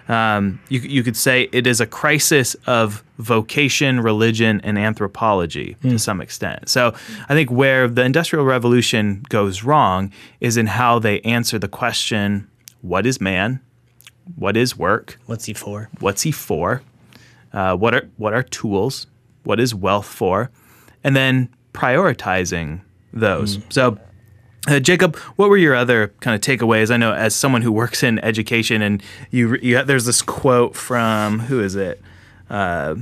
Um, 0.08 0.60
you, 0.68 0.80
you 0.80 1.02
could 1.02 1.16
say 1.16 1.48
it 1.52 1.66
is 1.66 1.80
a 1.80 1.86
crisis 1.86 2.54
of 2.66 3.04
vocation, 3.18 4.00
religion, 4.00 4.60
and 4.64 4.76
anthropology 4.78 5.76
to 5.82 5.98
some 5.98 6.20
extent. 6.20 6.68
So 6.68 6.92
I 7.28 7.34
think 7.34 7.50
where 7.50 7.86
the 7.88 8.02
Industrial 8.02 8.44
Revolution 8.44 9.24
goes 9.28 9.62
wrong 9.62 10.12
is 10.40 10.56
in 10.56 10.66
how 10.66 10.98
they 10.98 11.20
answer 11.20 11.58
the 11.58 11.68
question 11.68 12.48
what 12.80 13.06
is 13.06 13.20
man? 13.20 13.60
What 14.36 14.56
is 14.56 14.76
work? 14.76 15.18
What's 15.26 15.44
he 15.44 15.54
for? 15.54 15.88
What's 16.00 16.22
he 16.22 16.32
for? 16.32 16.82
Uh, 17.52 17.76
what 17.76 17.94
are 17.94 18.08
what 18.16 18.34
are 18.34 18.42
tools? 18.42 19.06
What 19.44 19.60
is 19.60 19.74
wealth 19.74 20.06
for? 20.06 20.50
And 21.04 21.14
then 21.14 21.48
prioritizing 21.72 22.80
those. 23.12 23.58
So, 23.68 23.98
uh, 24.68 24.80
Jacob, 24.80 25.16
what 25.36 25.50
were 25.50 25.56
your 25.56 25.74
other 25.74 26.08
kind 26.20 26.34
of 26.34 26.40
takeaways? 26.40 26.90
I 26.92 26.96
know 26.96 27.12
as 27.12 27.34
someone 27.34 27.62
who 27.62 27.72
works 27.72 28.02
in 28.02 28.18
education, 28.20 28.82
and 28.82 29.02
you, 29.30 29.56
you 29.56 29.82
there's 29.82 30.04
this 30.04 30.22
quote 30.22 30.76
from 30.76 31.40
who 31.40 31.60
is 31.60 31.74
it? 31.74 32.00
Uh, 32.48 32.96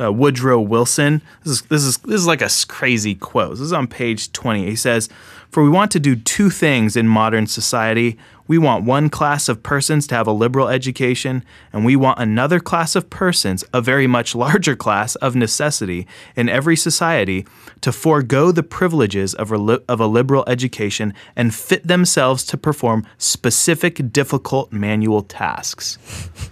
uh, 0.00 0.10
Woodrow 0.12 0.60
Wilson. 0.60 1.20
This 1.44 1.52
is 1.52 1.62
this 1.62 1.82
is 1.82 1.98
this 1.98 2.20
is 2.20 2.26
like 2.26 2.42
a 2.42 2.48
crazy 2.68 3.14
quote. 3.14 3.50
This 3.50 3.60
is 3.60 3.72
on 3.72 3.86
page 3.86 4.32
20. 4.32 4.66
He 4.66 4.76
says, 4.76 5.08
"For 5.52 5.62
we 5.62 5.68
want 5.68 5.90
to 5.92 6.00
do 6.00 6.16
two 6.16 6.48
things 6.48 6.96
in 6.96 7.06
modern 7.06 7.46
society. 7.46 8.16
We 8.48 8.56
want 8.56 8.84
one 8.84 9.10
class 9.10 9.48
of 9.50 9.62
persons 9.62 10.06
to 10.06 10.14
have 10.14 10.26
a 10.26 10.32
liberal 10.32 10.68
education, 10.68 11.44
and 11.72 11.84
we 11.84 11.94
want 11.94 12.18
another 12.18 12.58
class 12.58 12.96
of 12.96 13.10
persons, 13.10 13.62
a 13.72 13.82
very 13.82 14.06
much 14.06 14.34
larger 14.44 14.74
class 14.74 15.14
of 15.16 15.36
necessity 15.36 16.06
in 16.34 16.48
every 16.48 16.74
society, 16.76 17.46
to 17.82 17.92
forego 17.92 18.50
the 18.50 18.62
privileges 18.62 19.34
of 19.34 19.52
a, 19.52 19.58
li- 19.58 19.84
of 19.88 20.00
a 20.00 20.06
liberal 20.06 20.42
education 20.46 21.12
and 21.36 21.54
fit 21.54 21.86
themselves 21.86 22.44
to 22.46 22.56
perform 22.56 23.06
specific 23.18 24.10
difficult 24.10 24.72
manual 24.72 25.22
tasks." 25.22 25.98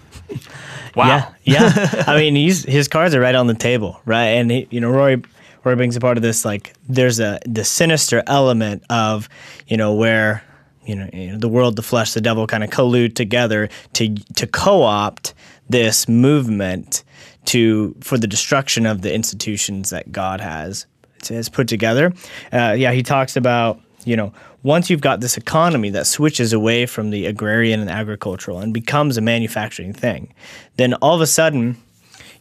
Wow. 0.96 1.06
Yeah, 1.44 1.70
yeah. 1.72 2.04
I 2.06 2.16
mean, 2.16 2.34
he's 2.34 2.64
his 2.64 2.88
cards 2.88 3.14
are 3.14 3.20
right 3.20 3.34
on 3.34 3.46
the 3.46 3.54
table, 3.54 4.00
right? 4.04 4.26
And 4.26 4.50
he, 4.50 4.66
you 4.70 4.80
know, 4.80 4.90
Roy, 4.90 5.22
Roy 5.64 5.76
brings 5.76 5.96
a 5.96 6.00
part 6.00 6.16
of 6.16 6.22
this. 6.22 6.44
Like, 6.44 6.74
there's 6.88 7.20
a 7.20 7.38
the 7.46 7.64
sinister 7.64 8.22
element 8.26 8.82
of, 8.90 9.28
you 9.66 9.76
know, 9.76 9.94
where 9.94 10.42
you 10.84 10.96
know, 10.96 11.08
you 11.12 11.32
know 11.32 11.38
the 11.38 11.48
world, 11.48 11.76
the 11.76 11.82
flesh, 11.82 12.14
the 12.14 12.20
devil 12.20 12.46
kind 12.46 12.64
of 12.64 12.70
collude 12.70 13.14
together 13.14 13.68
to 13.94 14.14
to 14.36 14.46
co-opt 14.46 15.34
this 15.68 16.08
movement 16.08 17.04
to 17.46 17.94
for 18.00 18.18
the 18.18 18.26
destruction 18.26 18.86
of 18.86 19.02
the 19.02 19.12
institutions 19.14 19.90
that 19.90 20.10
God 20.10 20.40
has 20.40 20.86
has 21.28 21.48
put 21.48 21.68
together. 21.68 22.12
Uh, 22.52 22.74
yeah, 22.76 22.92
he 22.92 23.02
talks 23.02 23.36
about 23.36 23.80
you 24.04 24.16
know 24.16 24.32
once 24.62 24.90
you've 24.90 25.00
got 25.00 25.20
this 25.20 25.36
economy 25.36 25.90
that 25.90 26.06
switches 26.06 26.52
away 26.52 26.86
from 26.86 27.10
the 27.10 27.26
agrarian 27.26 27.80
and 27.80 27.90
agricultural 27.90 28.58
and 28.58 28.74
becomes 28.74 29.16
a 29.16 29.20
manufacturing 29.20 29.92
thing, 29.92 30.32
then 30.76 30.94
all 30.94 31.14
of 31.14 31.20
a 31.20 31.26
sudden 31.26 31.76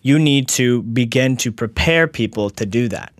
you 0.02 0.18
need 0.20 0.48
to 0.50 0.82
begin 0.84 1.38
to 1.38 1.52
prepare 1.52 2.08
people 2.08 2.50
to 2.52 2.66
do 2.66 2.88
that 2.90 3.14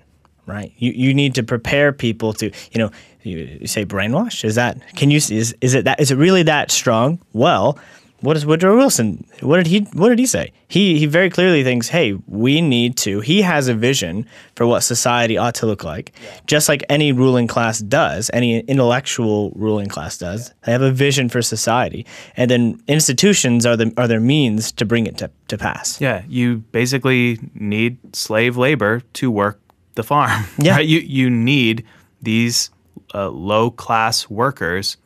right? 0.50 0.74
You, 0.78 0.92
you 0.92 1.14
need 1.14 1.36
to 1.36 1.44
prepare 1.44 1.94
people 1.94 2.34
to 2.34 2.48
you 2.72 2.80
know 2.80 2.92
you, 3.22 3.68
say 3.68 3.86
brainwash? 3.86 4.44
Is 4.44 4.56
that 4.56 4.82
can 4.96 5.12
you 5.12 5.18
is, 5.18 5.56
is 5.62 5.74
it 5.76 5.86
that 5.86 6.00
is 6.00 6.12
it 6.12 6.16
really 6.16 6.44
that 6.44 6.72
strong? 6.72 7.20
Well 7.34 7.78
what 8.22 8.36
is 8.36 8.46
Woodrow 8.46 8.76
Wilson? 8.76 9.26
What 9.42 9.58
did 9.58 9.68
he 9.68 9.80
What 9.94 10.10
did 10.10 10.20
he 10.20 10.26
say? 10.26 10.52
He 10.68 11.00
he 11.00 11.06
very 11.06 11.30
clearly 11.30 11.64
thinks, 11.64 11.88
hey, 11.90 12.18
we 12.28 12.62
need 12.62 12.98
to. 12.98 13.22
He 13.22 13.42
has 13.42 13.68
a 13.68 13.74
vision 13.74 14.26
for 14.56 14.68
what 14.68 14.82
society 14.82 15.38
ought 15.38 15.56
to 15.56 15.66
look 15.66 15.84
like, 15.84 16.14
just 16.46 16.68
like 16.68 16.84
any 16.90 17.12
ruling 17.12 17.48
class 17.48 17.80
does, 17.80 18.30
any 18.34 18.60
intellectual 18.62 19.52
ruling 19.56 19.88
class 19.88 20.18
does. 20.18 20.54
They 20.66 20.72
have 20.72 20.82
a 20.82 20.92
vision 20.92 21.30
for 21.30 21.42
society, 21.42 22.06
and 22.36 22.52
then 22.52 22.82
institutions 22.88 23.66
are 23.66 23.78
the 23.78 23.94
are 23.98 24.08
their 24.08 24.20
means 24.20 24.72
to 24.74 24.86
bring 24.86 25.08
it 25.08 25.18
to, 25.20 25.32
to 25.48 25.58
pass. 25.58 26.00
Yeah, 26.02 26.24
you 26.28 26.58
basically 26.72 27.40
need 27.54 27.98
slave 28.16 28.58
labor 28.58 29.02
to 29.14 29.32
work 29.32 29.60
the 29.96 30.04
farm. 30.04 30.46
Yeah. 30.60 30.76
right? 30.76 30.88
you 30.88 31.00
you 31.00 31.30
need 31.30 31.86
these 32.22 32.70
uh, 33.14 33.30
low 33.30 33.72
class 33.72 34.30
workers 34.30 34.98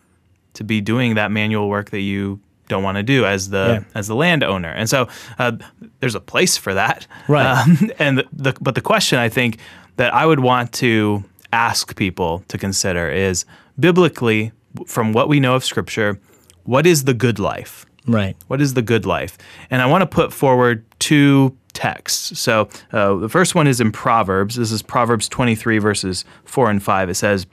to 0.54 0.64
be 0.64 0.82
doing 0.82 1.16
that 1.16 1.32
manual 1.32 1.70
work 1.70 1.92
that 1.92 2.02
you 2.02 2.40
don't 2.74 2.84
want 2.84 2.98
to 2.98 3.04
do 3.04 3.26
as 3.26 3.50
the 3.50 3.66
Yeah. 3.68 4.00
as 4.00 4.08
the 4.08 4.16
landowner. 4.16 4.70
And 4.80 4.88
so 4.90 5.08
uh, 5.40 5.52
there's 6.00 6.16
a 6.16 6.20
place 6.34 6.58
for 6.58 6.74
that. 6.74 7.08
Right. 7.28 7.46
Um, 7.46 7.92
and 8.00 8.18
the, 8.18 8.26
the 8.34 8.54
but 8.62 8.74
the 8.76 8.82
question 8.82 9.20
I 9.20 9.30
think 9.30 9.58
that 9.96 10.14
I 10.14 10.26
would 10.26 10.40
want 10.40 10.72
to 10.84 11.24
ask 11.52 11.96
people 11.96 12.44
to 12.48 12.58
consider 12.58 13.10
is 13.10 13.46
biblically 13.80 14.52
from 14.88 15.14
what 15.14 15.28
we 15.30 15.40
know 15.40 15.56
of 15.56 15.64
scripture, 15.64 16.20
what 16.64 16.86
is 16.88 17.04
the 17.04 17.14
good 17.14 17.38
life? 17.40 17.86
Right. 18.08 18.36
What 18.48 18.60
is 18.62 18.74
the 18.74 18.82
good 18.82 19.06
life? 19.06 19.38
And 19.70 19.82
I 19.82 19.86
want 19.86 20.02
to 20.02 20.08
put 20.08 20.34
forward 20.34 20.84
two 21.00 21.56
texts. 21.74 22.40
So 22.40 22.68
uh, 22.92 23.16
the 23.16 23.30
first 23.30 23.56
one 23.56 23.68
is 23.68 23.80
in 23.80 23.92
Proverbs. 23.92 24.56
This 24.56 24.72
is 24.72 24.82
Proverbs 24.82 25.30
23, 25.30 25.78
verses 25.80 26.26
4 26.46 26.70
and 26.72 26.82
5. 26.84 27.10
It 27.10 27.16
says, 27.16 27.46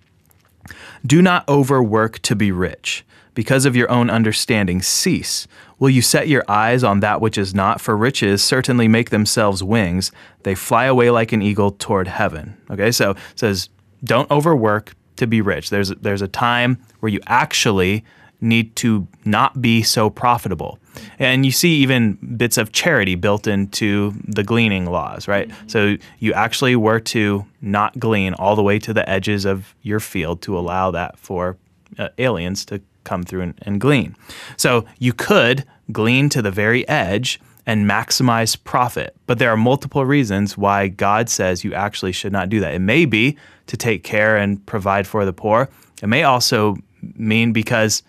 Do 1.06 1.22
not 1.22 1.48
overwork 1.48 2.18
to 2.22 2.34
be 2.34 2.52
rich. 2.52 3.04
Because 3.34 3.64
of 3.64 3.76
your 3.76 3.90
own 3.90 4.10
understanding, 4.10 4.82
cease. 4.82 5.46
Will 5.78 5.90
you 5.90 6.02
set 6.02 6.28
your 6.28 6.44
eyes 6.48 6.84
on 6.84 7.00
that 7.00 7.20
which 7.20 7.38
is 7.38 7.54
not? 7.54 7.80
For 7.80 7.96
riches 7.96 8.42
certainly 8.42 8.88
make 8.88 9.10
themselves 9.10 9.62
wings. 9.62 10.12
They 10.42 10.54
fly 10.54 10.84
away 10.84 11.10
like 11.10 11.32
an 11.32 11.42
eagle 11.42 11.72
toward 11.72 12.08
heaven. 12.08 12.56
Okay, 12.70 12.90
so 12.90 13.12
it 13.12 13.18
says, 13.36 13.68
don't 14.04 14.30
overwork 14.30 14.94
to 15.16 15.26
be 15.26 15.40
rich. 15.40 15.70
There's 15.70 15.90
there's 15.90 16.22
a 16.22 16.28
time 16.28 16.78
where 17.00 17.10
you 17.10 17.20
actually 17.26 18.04
need 18.40 18.74
to 18.74 19.06
not 19.24 19.60
be 19.60 19.82
so 19.82 20.08
profitable. 20.10 20.78
And 21.18 21.44
you 21.44 21.52
see 21.52 21.76
even 21.76 22.14
bits 22.36 22.58
of 22.58 22.72
charity 22.72 23.14
built 23.14 23.46
into 23.46 24.14
the 24.26 24.42
gleaning 24.42 24.86
laws, 24.86 25.28
right? 25.28 25.50
So 25.66 25.96
you 26.18 26.32
actually 26.32 26.74
were 26.74 27.00
to 27.00 27.44
not 27.60 27.98
glean 27.98 28.34
all 28.34 28.56
the 28.56 28.62
way 28.62 28.78
to 28.80 28.92
the 28.92 29.08
edges 29.08 29.44
of 29.44 29.74
your 29.82 30.00
field 30.00 30.42
to 30.42 30.58
allow 30.58 30.90
that 30.90 31.18
for 31.18 31.58
uh, 31.98 32.08
aliens 32.18 32.64
to 32.66 32.80
come 33.04 33.22
through 33.22 33.42
and, 33.42 33.54
and 33.62 33.80
glean. 33.80 34.16
So 34.56 34.84
you 34.98 35.12
could 35.12 35.64
glean 35.92 36.28
to 36.30 36.42
the 36.42 36.50
very 36.50 36.86
edge 36.88 37.40
and 37.66 37.88
maximize 37.88 38.56
profit. 38.62 39.14
But 39.26 39.38
there 39.38 39.50
are 39.50 39.56
multiple 39.56 40.04
reasons 40.04 40.56
why 40.56 40.88
God 40.88 41.28
says 41.28 41.64
you 41.64 41.74
actually 41.74 42.12
should 42.12 42.32
not 42.32 42.48
do 42.48 42.60
that. 42.60 42.74
It 42.74 42.80
may 42.80 43.04
be 43.04 43.36
to 43.66 43.76
take 43.76 44.02
care 44.02 44.36
and 44.36 44.64
provide 44.66 45.06
for 45.06 45.24
the 45.24 45.32
poor. 45.32 45.68
It 46.02 46.08
may 46.08 46.24
also 46.24 46.76
mean 47.16 47.52
because 47.52 48.02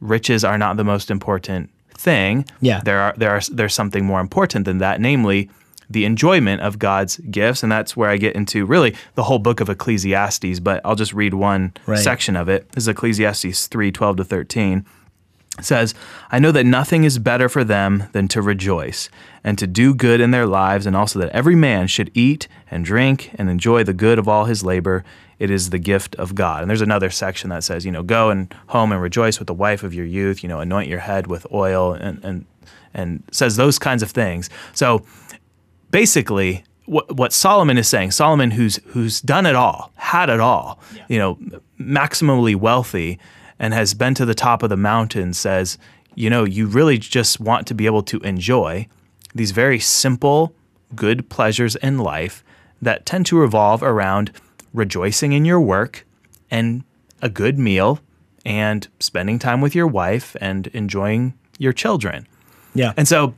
riches 0.00 0.44
are 0.44 0.58
not 0.58 0.76
the 0.76 0.84
most 0.84 1.10
important 1.10 1.70
thing. 1.94 2.44
Yeah. 2.60 2.80
There 2.84 3.00
are 3.00 3.14
there 3.16 3.30
are 3.30 3.40
there's 3.50 3.74
something 3.74 4.04
more 4.04 4.20
important 4.20 4.64
than 4.64 4.78
that, 4.78 5.00
namely 5.00 5.48
the 5.90 6.04
enjoyment 6.04 6.60
of 6.62 6.78
God's 6.78 7.16
gifts, 7.30 7.62
and 7.62 7.70
that's 7.72 7.96
where 7.96 8.08
I 8.08 8.16
get 8.16 8.36
into 8.36 8.64
really 8.64 8.94
the 9.16 9.24
whole 9.24 9.40
book 9.40 9.60
of 9.60 9.68
Ecclesiastes. 9.68 10.60
But 10.60 10.80
I'll 10.84 10.94
just 10.94 11.12
read 11.12 11.34
one 11.34 11.72
Right. 11.86 11.98
section 11.98 12.36
of 12.36 12.48
it. 12.48 12.70
This 12.72 12.84
is 12.84 12.88
Ecclesiastes 12.88 13.66
three 13.66 13.90
twelve 13.90 14.16
to 14.16 14.24
thirteen. 14.24 14.86
It 15.58 15.64
says, 15.64 15.94
I 16.30 16.38
know 16.38 16.52
that 16.52 16.64
nothing 16.64 17.02
is 17.04 17.18
better 17.18 17.48
for 17.48 17.64
them 17.64 18.04
than 18.12 18.28
to 18.28 18.40
rejoice 18.40 19.10
and 19.42 19.58
to 19.58 19.66
do 19.66 19.92
good 19.94 20.20
in 20.20 20.30
their 20.30 20.46
lives, 20.46 20.86
and 20.86 20.94
also 20.96 21.18
that 21.18 21.30
every 21.30 21.56
man 21.56 21.86
should 21.88 22.10
eat 22.14 22.46
and 22.70 22.84
drink 22.84 23.32
and 23.34 23.50
enjoy 23.50 23.82
the 23.84 23.92
good 23.92 24.18
of 24.18 24.28
all 24.28 24.44
his 24.44 24.62
labor. 24.62 25.04
It 25.40 25.50
is 25.50 25.70
the 25.70 25.78
gift 25.78 26.14
of 26.16 26.34
God. 26.34 26.62
And 26.62 26.70
there's 26.70 26.80
another 26.82 27.10
section 27.10 27.50
that 27.50 27.64
says, 27.64 27.84
you 27.84 27.90
know, 27.90 28.02
go 28.02 28.30
and 28.30 28.54
home 28.68 28.92
and 28.92 29.02
rejoice 29.02 29.38
with 29.38 29.48
the 29.48 29.54
wife 29.54 29.82
of 29.82 29.92
your 29.92 30.06
youth, 30.06 30.42
you 30.42 30.48
know, 30.48 30.60
anoint 30.60 30.88
your 30.88 31.00
head 31.00 31.26
with 31.26 31.46
oil 31.52 31.94
and 31.94 32.24
and 32.24 32.44
and 32.94 33.22
says 33.32 33.56
those 33.56 33.78
kinds 33.78 34.02
of 34.02 34.10
things. 34.10 34.50
So 34.72 35.04
basically 35.90 36.64
what, 36.86 37.16
what 37.16 37.32
Solomon 37.32 37.78
is 37.78 37.88
saying, 37.88 38.10
Solomon 38.10 38.50
who's 38.50 38.80
who's 38.86 39.20
done 39.20 39.46
it 39.46 39.54
all, 39.54 39.92
had 39.96 40.28
it 40.28 40.40
all, 40.40 40.80
you 41.08 41.18
know, 41.18 41.38
maximally 41.78 42.56
wealthy 42.56 43.18
and 43.58 43.74
has 43.74 43.94
been 43.94 44.14
to 44.14 44.24
the 44.24 44.34
top 44.34 44.62
of 44.62 44.70
the 44.70 44.76
mountain 44.76 45.32
says, 45.32 45.78
you 46.14 46.28
know, 46.28 46.44
you 46.44 46.66
really 46.66 46.98
just 46.98 47.38
want 47.38 47.66
to 47.68 47.74
be 47.74 47.86
able 47.86 48.02
to 48.02 48.18
enjoy 48.20 48.88
these 49.34 49.52
very 49.52 49.78
simple 49.78 50.52
good 50.96 51.28
pleasures 51.28 51.76
in 51.76 51.98
life 51.98 52.42
that 52.82 53.06
tend 53.06 53.26
to 53.26 53.38
revolve 53.38 53.82
around 53.82 54.32
rejoicing 54.72 55.32
in 55.32 55.44
your 55.44 55.60
work 55.60 56.06
and 56.50 56.82
a 57.22 57.28
good 57.28 57.58
meal 57.58 58.00
and 58.44 58.88
spending 58.98 59.38
time 59.38 59.60
with 59.60 59.74
your 59.74 59.86
wife 59.86 60.34
and 60.40 60.66
enjoying 60.68 61.34
your 61.58 61.72
children. 61.72 62.26
Yeah. 62.74 62.94
And 62.96 63.06
so 63.06 63.34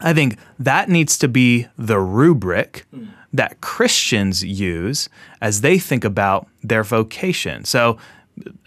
I 0.00 0.12
think 0.12 0.38
that 0.58 0.88
needs 0.88 1.16
to 1.18 1.28
be 1.28 1.66
the 1.78 1.98
rubric 1.98 2.84
that 3.32 3.60
Christians 3.60 4.44
use 4.44 5.08
as 5.40 5.60
they 5.60 5.78
think 5.78 6.04
about 6.04 6.46
their 6.62 6.82
vocation. 6.84 7.64
So 7.64 7.98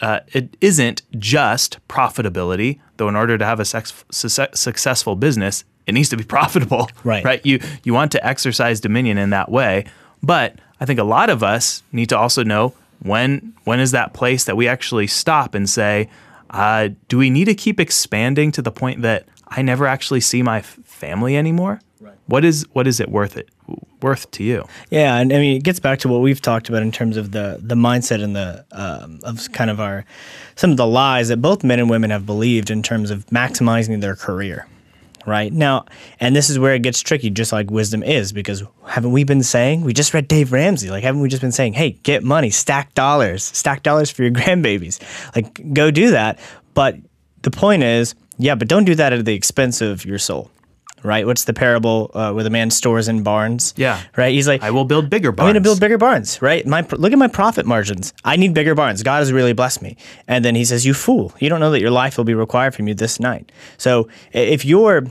uh, 0.01 0.22
it 0.34 0.55
isn't 0.62 1.01
just 1.19 1.86
profitability, 1.89 2.79
though, 2.98 3.10
in 3.10 3.15
order 3.15 3.38
to 3.38 3.46
have 3.46 3.60
a 3.60 3.65
sex- 3.65 4.05
suce- 4.12 4.39
successful 4.53 5.15
business, 5.15 5.63
it 5.86 5.93
needs 5.93 6.10
to 6.10 6.17
be 6.17 6.24
profitable. 6.36 6.89
Right. 7.03 7.24
Right. 7.24 7.46
You, 7.46 7.60
you 7.84 7.93
want 7.93 8.12
to 8.13 8.25
exercise 8.25 8.79
dominion 8.79 9.17
in 9.17 9.29
that 9.31 9.51
way. 9.51 9.86
But 10.24 10.55
I 10.79 10.86
think 10.86 11.00
a 11.00 11.03
lot 11.03 11.29
of 11.29 11.43
us 11.43 11.84
need 11.91 12.10
to 12.10 12.17
also 12.17 12.43
know 12.43 12.74
when 13.03 13.53
when 13.65 13.79
is 13.79 13.91
that 13.91 14.13
place 14.13 14.46
that 14.46 14.55
we 14.57 14.67
actually 14.67 15.07
stop 15.07 15.53
and 15.53 15.69
say, 15.69 16.10
uh, 16.50 16.89
do 17.10 17.17
we 17.17 17.29
need 17.29 17.46
to 17.46 17.53
keep 17.55 17.79
expanding 17.79 18.51
to 18.53 18.62
the 18.62 18.72
point 18.72 19.01
that 19.01 19.27
I 19.50 19.62
never 19.62 19.86
actually 19.86 20.22
see 20.22 20.41
my 20.41 20.60
f- 20.60 20.79
family 20.97 21.37
anymore? 21.37 21.79
Right. 21.99 22.15
What 22.27 22.43
is 22.45 22.65
what 22.73 22.87
is 22.87 22.99
it 22.99 23.09
worth 23.09 23.37
it 23.37 23.49
worth 24.01 24.29
to 24.31 24.43
you? 24.43 24.65
Yeah, 24.89 25.17
and 25.17 25.31
I 25.33 25.37
mean 25.37 25.57
it 25.57 25.63
gets 25.63 25.79
back 25.79 25.99
to 25.99 26.07
what 26.07 26.21
we've 26.21 26.41
talked 26.41 26.69
about 26.69 26.81
in 26.81 26.91
terms 26.91 27.17
of 27.17 27.31
the 27.31 27.59
the 27.61 27.75
mindset 27.75 28.23
and 28.23 28.35
the 28.35 28.65
um, 28.71 29.19
of 29.23 29.51
kind 29.51 29.69
of 29.69 29.79
our 29.79 30.05
some 30.55 30.71
of 30.71 30.77
the 30.77 30.85
lies 30.85 31.29
that 31.29 31.37
both 31.37 31.63
men 31.63 31.79
and 31.79 31.89
women 31.89 32.09
have 32.09 32.25
believed 32.25 32.69
in 32.69 32.83
terms 32.83 33.09
of 33.09 33.25
maximizing 33.27 34.01
their 34.01 34.15
career, 34.15 34.67
right? 35.25 35.51
Now, 35.51 35.85
and 36.19 36.35
this 36.35 36.49
is 36.49 36.59
where 36.59 36.73
it 36.73 36.81
gets 36.81 37.01
tricky, 37.01 37.29
just 37.29 37.51
like 37.51 37.71
wisdom 37.71 38.03
is, 38.03 38.31
because 38.31 38.63
haven't 38.85 39.11
we 39.11 39.23
been 39.23 39.43
saying, 39.43 39.81
we 39.81 39.93
just 39.93 40.13
read 40.13 40.27
Dave 40.27 40.51
Ramsey, 40.51 40.89
like, 40.89 41.03
haven't 41.03 41.21
we 41.21 41.29
just 41.29 41.41
been 41.41 41.51
saying, 41.51 41.73
hey, 41.73 41.91
get 41.91 42.23
money, 42.23 42.49
stack 42.49 42.93
dollars, 42.95 43.43
stack 43.43 43.83
dollars 43.83 44.09
for 44.09 44.23
your 44.23 44.31
grandbabies? 44.39 44.99
Like, 45.35 45.73
go 45.73 45.91
do 45.91 46.11
that. 46.11 46.39
But 46.73 46.95
the 47.41 47.51
point 47.51 47.83
is, 47.83 48.15
yeah, 48.37 48.55
but 48.55 48.67
don't 48.67 48.85
do 48.85 48.95
that 48.95 49.13
at 49.13 49.25
the 49.25 49.33
expense 49.33 49.81
of 49.81 50.05
your 50.05 50.19
soul. 50.19 50.51
Right? 51.03 51.25
What's 51.25 51.43
the 51.43 51.53
parable 51.53 52.11
uh, 52.13 52.33
where 52.33 52.43
the 52.43 52.49
man 52.49 52.71
stores 52.71 53.07
in 53.07 53.23
barns? 53.23 53.73
Yeah. 53.77 54.01
Right? 54.15 54.33
He's 54.33 54.47
like, 54.47 54.63
I 54.63 54.71
will 54.71 54.85
build 54.85 55.09
bigger 55.09 55.31
barns. 55.31 55.47
I'm 55.47 55.53
going 55.53 55.63
to 55.63 55.67
build 55.67 55.79
bigger 55.79 55.97
barns, 55.97 56.41
right? 56.41 56.65
My 56.65 56.85
look 56.91 57.13
at 57.13 57.19
my 57.19 57.27
profit 57.27 57.65
margins. 57.65 58.13
I 58.25 58.35
need 58.35 58.53
bigger 58.53 58.75
barns. 58.75 59.03
God 59.03 59.19
has 59.19 59.31
really 59.31 59.53
blessed 59.53 59.81
me. 59.81 59.95
And 60.27 60.43
then 60.43 60.55
he 60.55 60.65
says, 60.65 60.85
"You 60.85 60.93
fool! 60.93 61.33
You 61.39 61.49
don't 61.49 61.59
know 61.59 61.71
that 61.71 61.81
your 61.81 61.91
life 61.91 62.17
will 62.17 62.25
be 62.25 62.33
required 62.33 62.73
from 62.75 62.87
you 62.87 62.93
this 62.93 63.19
night." 63.19 63.51
So 63.77 64.09
if 64.33 64.65
you're 64.65 65.05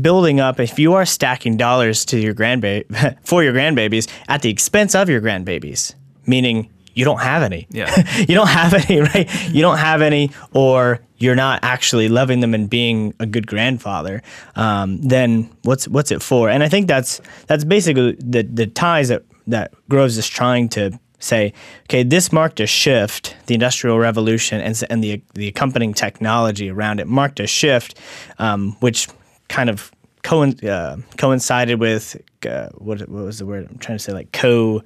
building 0.00 0.40
up, 0.40 0.60
if 0.60 0.78
you 0.78 0.94
are 0.94 1.04
stacking 1.04 1.56
dollars 1.56 2.04
to 2.06 2.18
your 2.18 2.34
grandbaby 2.34 3.18
for 3.24 3.42
your 3.42 3.52
grandbabies 3.52 4.10
at 4.28 4.42
the 4.42 4.50
expense 4.50 4.94
of 4.94 5.08
your 5.08 5.20
grandbabies, 5.20 5.94
meaning 6.26 6.70
you 6.94 7.04
don't 7.04 7.20
have 7.20 7.42
any. 7.42 7.66
Yeah. 7.70 7.92
you 8.18 8.34
don't 8.34 8.48
have 8.48 8.72
any, 8.72 9.00
right? 9.00 9.48
You 9.50 9.62
don't 9.62 9.78
have 9.78 10.00
any, 10.00 10.30
or 10.52 11.00
you're 11.24 11.34
not 11.34 11.60
actually 11.62 12.08
loving 12.08 12.40
them 12.40 12.54
and 12.54 12.68
being 12.68 13.14
a 13.18 13.26
good 13.26 13.46
grandfather. 13.46 14.22
Um, 14.56 15.00
then 15.00 15.50
what's 15.62 15.88
what's 15.88 16.10
it 16.10 16.22
for? 16.22 16.50
And 16.50 16.62
I 16.62 16.68
think 16.68 16.86
that's 16.86 17.20
that's 17.46 17.64
basically 17.64 18.16
the 18.20 18.42
the 18.42 18.66
ties 18.66 19.08
that 19.08 19.22
that 19.46 19.72
Groves 19.88 20.18
is 20.18 20.28
trying 20.28 20.68
to 20.70 20.98
say. 21.18 21.52
Okay, 21.84 22.02
this 22.02 22.32
marked 22.32 22.60
a 22.60 22.66
shift. 22.66 23.36
The 23.46 23.54
Industrial 23.54 23.98
Revolution 23.98 24.60
and 24.60 24.80
and 24.90 25.02
the 25.02 25.22
the 25.34 25.48
accompanying 25.48 25.94
technology 25.94 26.70
around 26.70 27.00
it 27.00 27.08
marked 27.08 27.40
a 27.40 27.46
shift, 27.46 27.98
um, 28.38 28.76
which 28.80 29.08
kind 29.48 29.70
of 29.70 29.90
coin, 30.22 30.54
uh, 30.66 30.98
coincided 31.16 31.80
with 31.80 32.20
uh, 32.46 32.68
what 32.76 33.00
what 33.08 33.24
was 33.24 33.38
the 33.38 33.46
word 33.46 33.66
I'm 33.70 33.78
trying 33.78 33.98
to 33.98 34.04
say 34.04 34.12
like 34.12 34.32
co. 34.32 34.82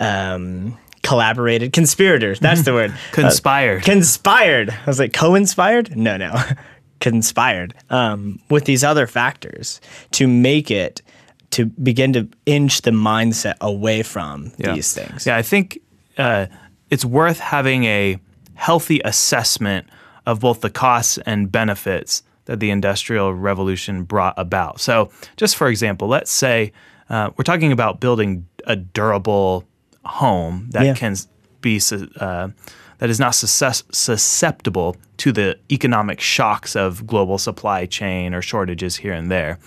Um, 0.00 0.76
collaborated. 1.04 1.72
Conspirators 1.72 2.40
that's 2.40 2.62
the 2.62 2.72
word. 2.72 2.92
Conspired. 3.12 3.82
Uh, 3.82 3.84
conspired. 3.84 4.70
I 4.70 4.86
was 4.86 4.98
like 4.98 5.12
co-inspired? 5.12 5.96
No 5.96 6.16
no. 6.16 6.34
Conspired 7.00 7.74
um, 7.90 8.40
with 8.48 8.64
these 8.64 8.82
other 8.82 9.06
factors 9.06 9.80
to 10.12 10.26
make 10.26 10.70
it 10.70 11.02
to 11.50 11.66
begin 11.66 12.12
to 12.14 12.28
inch 12.46 12.82
the 12.82 12.90
mindset 12.90 13.54
away 13.60 14.02
from 14.02 14.50
these 14.58 14.92
things. 14.94 15.26
Yeah, 15.26 15.36
I 15.36 15.42
think 15.42 15.78
uh, 16.18 16.46
it's 16.90 17.04
worth 17.04 17.38
having 17.38 17.84
a 17.84 18.18
healthy 18.54 19.00
assessment 19.04 19.86
of 20.26 20.40
both 20.40 20.62
the 20.62 20.70
costs 20.70 21.18
and 21.26 21.52
benefits 21.52 22.22
that 22.46 22.60
the 22.60 22.70
Industrial 22.70 23.32
Revolution 23.34 24.04
brought 24.04 24.34
about. 24.36 24.80
So, 24.80 25.10
just 25.36 25.56
for 25.56 25.68
example, 25.68 26.08
let's 26.08 26.30
say 26.30 26.72
uh, 27.08 27.30
we're 27.36 27.44
talking 27.44 27.72
about 27.72 28.00
building 28.00 28.46
a 28.66 28.76
durable 28.76 29.64
home 30.06 30.68
that 30.70 30.84
Yeah. 30.84 30.94
can 30.94 31.16
be 31.60 31.80
uh, 32.20 32.48
that 32.98 33.10
is 33.10 33.18
not 33.18 33.34
susceptible 33.34 34.96
to 35.16 35.32
the 35.32 35.58
economic 35.70 36.20
shocks 36.20 36.76
of 36.76 37.06
global 37.06 37.38
supply 37.38 37.86
chain 37.86 38.34
or 38.34 38.42
shortages 38.42 38.96
here 38.96 39.12
and 39.12 39.30
there. 39.30 39.58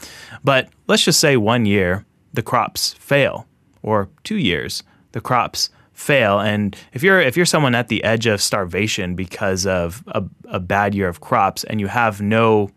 But 0.44 0.70
let's 0.88 1.03
just 1.03 1.20
say 1.20 1.38
one 1.38 1.65
year 1.65 2.06
the 2.34 2.41
crops 2.41 2.94
fail, 3.00 3.46
or 3.82 4.10
two 4.24 4.38
years 4.38 4.84
the 5.12 5.22
crops 5.22 5.70
fail, 5.94 6.39
and 6.39 6.75
if 6.94 7.01
you're 7.03 7.20
if 7.22 7.36
you're 7.36 7.46
someone 7.46 7.75
at 7.75 7.88
the 7.88 8.03
edge 8.03 8.27
of 8.27 8.41
starvation 8.41 9.15
because 9.15 9.65
of 9.65 10.03
a, 10.08 10.24
a 10.46 10.60
bad 10.60 10.94
year 10.94 11.08
of 11.08 11.20
crops 11.22 11.63
and 11.63 11.79
you 11.79 11.88
have 11.88 12.22
no 12.22 12.70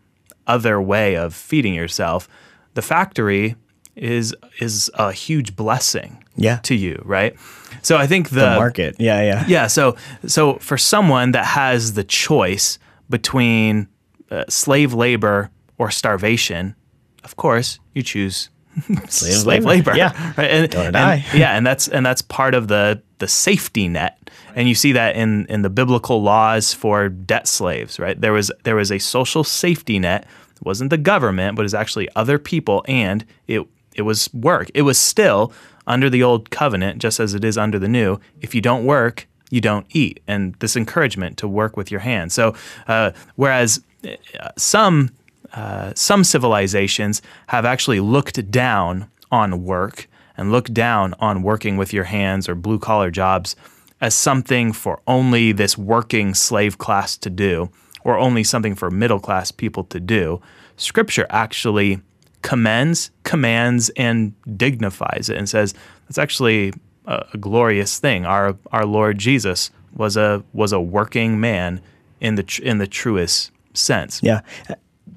other 0.47 0.81
way 0.81 1.15
of 1.15 1.33
feeding 1.33 1.73
yourself, 1.73 2.27
the 2.73 2.81
factory 2.81 3.55
is 3.95 4.35
is 4.59 4.89
a 4.95 5.11
huge 5.11 5.55
blessing 5.55 6.20
Yeah. 6.35 6.57
to 6.63 6.75
you, 6.75 7.01
right? 7.05 7.35
So 7.81 7.97
I 7.97 8.07
think 8.07 8.29
the 8.29 8.55
market 8.55 8.95
yeah 8.99 9.21
yeah 9.21 9.45
yeah. 9.47 9.67
So 9.67 9.95
so 10.27 10.55
for 10.59 10.77
someone 10.77 11.31
that 11.31 11.45
has 11.45 11.93
the 11.93 12.03
choice 12.03 12.79
between 13.09 13.87
uh, 14.29 14.45
slave 14.49 14.93
labor 14.93 15.49
or 15.77 15.91
starvation, 15.91 16.75
of 17.23 17.35
course 17.35 17.79
you 17.93 18.03
choose 18.03 18.49
slave, 19.09 19.45
labor. 19.65 19.67
labor. 19.67 19.97
Yeah. 19.97 20.33
Right. 20.37 20.49
And, 20.51 20.69
Don't 20.71 20.85
and- 20.85 20.93
die. 20.93 21.25
yeah, 21.33 21.57
and 21.57 21.65
that's 21.65 21.87
and 21.87 22.05
that's 22.05 22.21
part 22.21 22.53
of 22.55 22.67
the 22.67 23.01
the 23.19 23.27
safety 23.27 23.87
net. 23.87 24.17
And 24.55 24.67
you 24.67 24.75
see 24.75 24.93
that 24.93 25.15
in 25.15 25.45
in 25.47 25.61
the 25.61 25.69
biblical 25.69 26.21
laws 26.21 26.73
for 26.73 27.09
debt 27.09 27.47
slaves, 27.47 27.99
right? 27.99 28.19
There 28.19 28.33
was 28.33 28.51
there 28.63 28.75
was 28.75 28.91
a 28.91 28.99
social 28.99 29.43
safety 29.43 29.99
net. 29.99 30.25
It 30.55 30.65
wasn't 30.65 30.89
the 30.89 30.97
government, 30.97 31.55
but 31.55 31.61
it 31.63 31.65
was 31.65 31.73
actually 31.73 32.07
other 32.15 32.37
people, 32.39 32.83
and 32.87 33.25
it 33.47 33.65
it 33.95 34.03
was 34.03 34.29
work. 34.33 34.69
It 34.73 34.83
was 34.83 34.97
still 34.97 35.51
under 35.87 36.09
the 36.09 36.23
old 36.23 36.49
covenant, 36.49 37.01
just 37.01 37.19
as 37.19 37.33
it 37.33 37.43
is 37.43 37.57
under 37.57 37.79
the 37.79 37.87
new. 37.87 38.19
If 38.41 38.53
you 38.55 38.61
don't 38.61 38.85
work, 38.85 39.27
you 39.49 39.61
don't 39.61 39.85
eat, 39.89 40.21
and 40.27 40.55
this 40.55 40.75
encouragement 40.75 41.37
to 41.37 41.47
work 41.47 41.75
with 41.75 41.91
your 41.91 41.99
hands. 41.99 42.33
So, 42.33 42.55
uh, 42.87 43.11
whereas 43.35 43.83
uh, 44.05 44.49
some 44.57 45.09
uh, 45.53 45.91
some 45.95 46.23
civilizations 46.23 47.21
have 47.47 47.65
actually 47.65 47.99
looked 47.99 48.49
down 48.49 49.09
on 49.31 49.63
work 49.63 50.07
and 50.37 50.51
looked 50.51 50.73
down 50.73 51.13
on 51.19 51.43
working 51.43 51.75
with 51.75 51.91
your 51.91 52.05
hands 52.05 52.47
or 52.47 52.55
blue 52.55 52.79
collar 52.79 53.11
jobs 53.11 53.55
as 53.99 54.15
something 54.15 54.71
for 54.71 55.01
only 55.07 55.51
this 55.51 55.77
working 55.77 56.33
slave 56.33 56.77
class 56.77 57.17
to 57.17 57.29
do 57.29 57.69
or 58.03 58.17
only 58.17 58.43
something 58.43 58.75
for 58.75 58.89
middle 58.89 59.19
class 59.19 59.51
people 59.51 59.83
to 59.83 59.99
do. 59.99 60.41
Scripture 60.77 61.27
actually 61.29 61.99
commends, 62.41 63.11
commands, 63.23 63.89
and 63.97 64.33
dignifies 64.57 65.29
it 65.29 65.37
and 65.37 65.47
says 65.47 65.73
that's 66.07 66.17
actually 66.17 66.73
a, 67.05 67.25
a 67.33 67.37
glorious 67.37 67.99
thing. 67.99 68.25
Our 68.25 68.57
our 68.71 68.85
Lord 68.85 69.17
Jesus 69.17 69.71
was 69.95 70.17
a 70.17 70.43
was 70.53 70.71
a 70.71 70.79
working 70.79 71.39
man 71.39 71.81
in 72.19 72.35
the 72.35 72.43
tr- 72.43 72.63
in 72.63 72.77
the 72.77 72.87
truest 72.87 73.51
sense. 73.73 74.21
Yeah. 74.23 74.41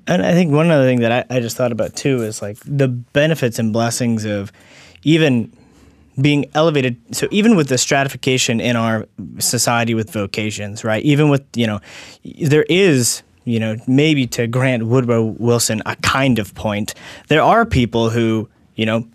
And 0.06 0.24
I 0.24 0.32
think 0.32 0.52
one 0.52 0.70
other 0.70 0.84
thing 0.84 1.00
that 1.00 1.12
I, 1.30 1.36
I 1.36 1.40
just 1.40 1.56
thought 1.56 1.72
about 1.72 1.96
too 1.96 2.22
is 2.22 2.42
like 2.42 2.58
the 2.66 2.88
benefits 2.88 3.58
and 3.58 3.72
blessings 3.72 4.24
of 4.24 4.52
even 5.02 5.50
being 6.20 6.46
elevated. 6.54 7.00
So 7.12 7.26
even 7.30 7.56
with 7.56 7.68
the 7.68 7.78
stratification 7.78 8.60
in 8.60 8.76
our 8.76 9.06
society 9.38 9.94
with 9.94 10.10
vocations, 10.10 10.84
right? 10.84 11.02
Even 11.02 11.28
with, 11.28 11.44
you 11.56 11.66
know, 11.66 11.80
there 12.40 12.64
is, 12.68 13.22
you 13.44 13.60
know, 13.60 13.76
maybe 13.86 14.26
to 14.28 14.46
Grant 14.46 14.86
Woodrow 14.86 15.22
Wilson 15.38 15.82
a 15.86 15.96
kind 15.96 16.38
of 16.38 16.54
point, 16.54 16.94
there 17.28 17.42
are 17.42 17.64
people 17.66 18.10
who, 18.10 18.48
you 18.74 18.86
know, 18.86 19.06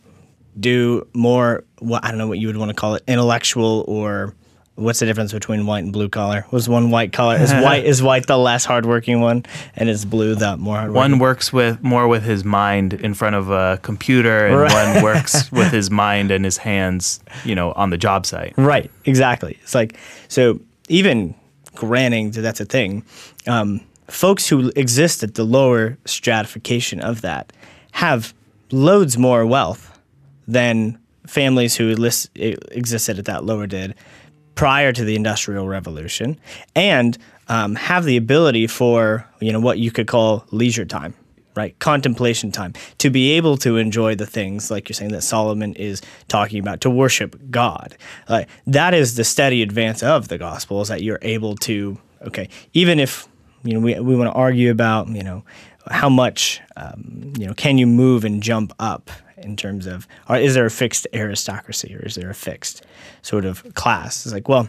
do 0.59 1.07
more, 1.13 1.63
what 1.79 2.03
I 2.03 2.09
don't 2.09 2.17
know 2.17 2.27
what 2.27 2.39
you 2.39 2.47
would 2.47 2.57
want 2.57 2.69
to 2.69 2.75
call 2.75 2.95
it, 2.95 3.03
intellectual 3.07 3.85
or 3.87 4.35
what's 4.75 4.99
the 4.99 5.05
difference 5.05 5.33
between 5.33 5.65
white 5.65 5.83
and 5.83 5.91
blue 5.91 6.07
collar? 6.09 6.45
Was 6.51 6.69
one 6.69 6.89
white 6.91 7.11
collar? 7.11 7.35
Is 7.37 7.51
white 7.53 7.85
is 7.85 8.01
white 8.01 8.27
the 8.27 8.37
less 8.37 8.65
hardworking 8.65 9.19
one, 9.21 9.45
and 9.75 9.89
is 9.89 10.05
blue 10.05 10.35
the 10.35 10.57
more 10.57 10.75
hardworking? 10.77 11.11
One 11.11 11.19
works 11.19 11.51
with 11.53 11.81
more 11.83 12.07
with 12.07 12.23
his 12.23 12.43
mind 12.45 12.93
in 12.93 13.13
front 13.13 13.35
of 13.35 13.49
a 13.49 13.79
computer, 13.81 14.47
and 14.47 14.57
Right. 14.57 14.93
one 14.95 15.03
works 15.03 15.51
with 15.51 15.71
his 15.71 15.89
mind 15.91 16.31
and 16.31 16.43
his 16.45 16.57
hands, 16.57 17.19
you 17.45 17.55
know, 17.55 17.71
on 17.73 17.89
the 17.89 17.97
job 17.97 18.25
site. 18.25 18.53
Right, 18.57 18.89
exactly. 19.05 19.57
It's 19.63 19.75
like 19.75 19.97
so 20.27 20.59
even 20.87 21.35
granting 21.75 22.31
that 22.31 22.41
that's 22.41 22.59
a 22.59 22.65
thing, 22.65 23.03
um, 23.47 23.79
folks 24.09 24.47
who 24.47 24.71
exist 24.75 25.23
at 25.23 25.35
the 25.35 25.43
lower 25.43 25.97
stratification 26.05 26.99
of 26.99 27.21
that 27.21 27.53
have 27.91 28.33
loads 28.71 29.17
more 29.17 29.45
wealth 29.45 29.99
than 30.47 30.99
families 31.25 31.75
who 31.75 31.95
list, 31.95 32.29
existed 32.35 33.19
at 33.19 33.25
that 33.25 33.43
lower 33.43 33.67
did 33.67 33.95
prior 34.55 34.91
to 34.91 35.05
the 35.05 35.15
industrial 35.15 35.67
revolution 35.67 36.39
and 36.75 37.17
um, 37.47 37.75
have 37.75 38.03
the 38.03 38.17
ability 38.17 38.67
for 38.67 39.25
you 39.39 39.53
know 39.53 39.59
what 39.59 39.79
you 39.79 39.91
could 39.91 40.07
call 40.07 40.45
leisure 40.51 40.85
time 40.85 41.13
right? 41.55 41.77
Contemplation 41.79 42.51
time 42.51 42.73
to 42.99 43.09
be 43.09 43.31
able 43.31 43.57
to 43.57 43.75
enjoy 43.75 44.15
the 44.15 44.25
things 44.25 44.71
like 44.71 44.87
you're 44.87 44.93
saying 44.93 45.11
that 45.11 45.23
solomon 45.23 45.73
is 45.75 46.01
talking 46.27 46.59
about 46.59 46.81
to 46.81 46.89
worship 46.89 47.37
god. 47.51 47.97
Like 48.27 48.47
that 48.67 48.93
is 48.93 49.15
the 49.15 49.23
steady 49.23 49.61
advance 49.61 50.01
of 50.01 50.27
the 50.27 50.37
gospel 50.37 50.81
is 50.81 50.87
that 50.87 51.03
you're 51.03 51.19
able 51.21 51.55
to 51.57 51.97
okay 52.21 52.49
even 52.73 52.99
if 52.99 53.28
you 53.63 53.73
know 53.73 53.79
we, 53.79 53.99
we 53.99 54.15
want 54.15 54.31
to 54.31 54.33
argue 54.33 54.71
about 54.71 55.07
you 55.09 55.23
know 55.23 55.43
how 55.89 56.09
much 56.09 56.61
um, 56.77 57.33
you 57.37 57.45
know 57.45 57.53
can 57.53 57.77
you 57.77 57.87
move 57.87 58.23
and 58.23 58.43
jump 58.43 58.73
up 58.79 59.09
in 59.37 59.55
terms 59.55 59.85
of 59.85 60.07
or 60.27 60.35
is 60.35 60.53
there 60.53 60.65
a 60.65 60.71
fixed 60.71 61.07
aristocracy 61.13 61.95
or 61.95 62.05
is 62.05 62.15
there 62.15 62.29
a 62.29 62.35
fixed 62.35 62.83
sort 63.21 63.45
of 63.45 63.63
class 63.73 64.25
it's 64.25 64.33
like 64.33 64.49
well 64.49 64.67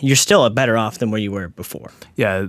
you're 0.00 0.16
still 0.16 0.44
a 0.44 0.50
better 0.50 0.76
off 0.76 0.98
than 0.98 1.10
where 1.10 1.20
you 1.20 1.32
were 1.32 1.48
before 1.48 1.90
Yeah, 2.16 2.46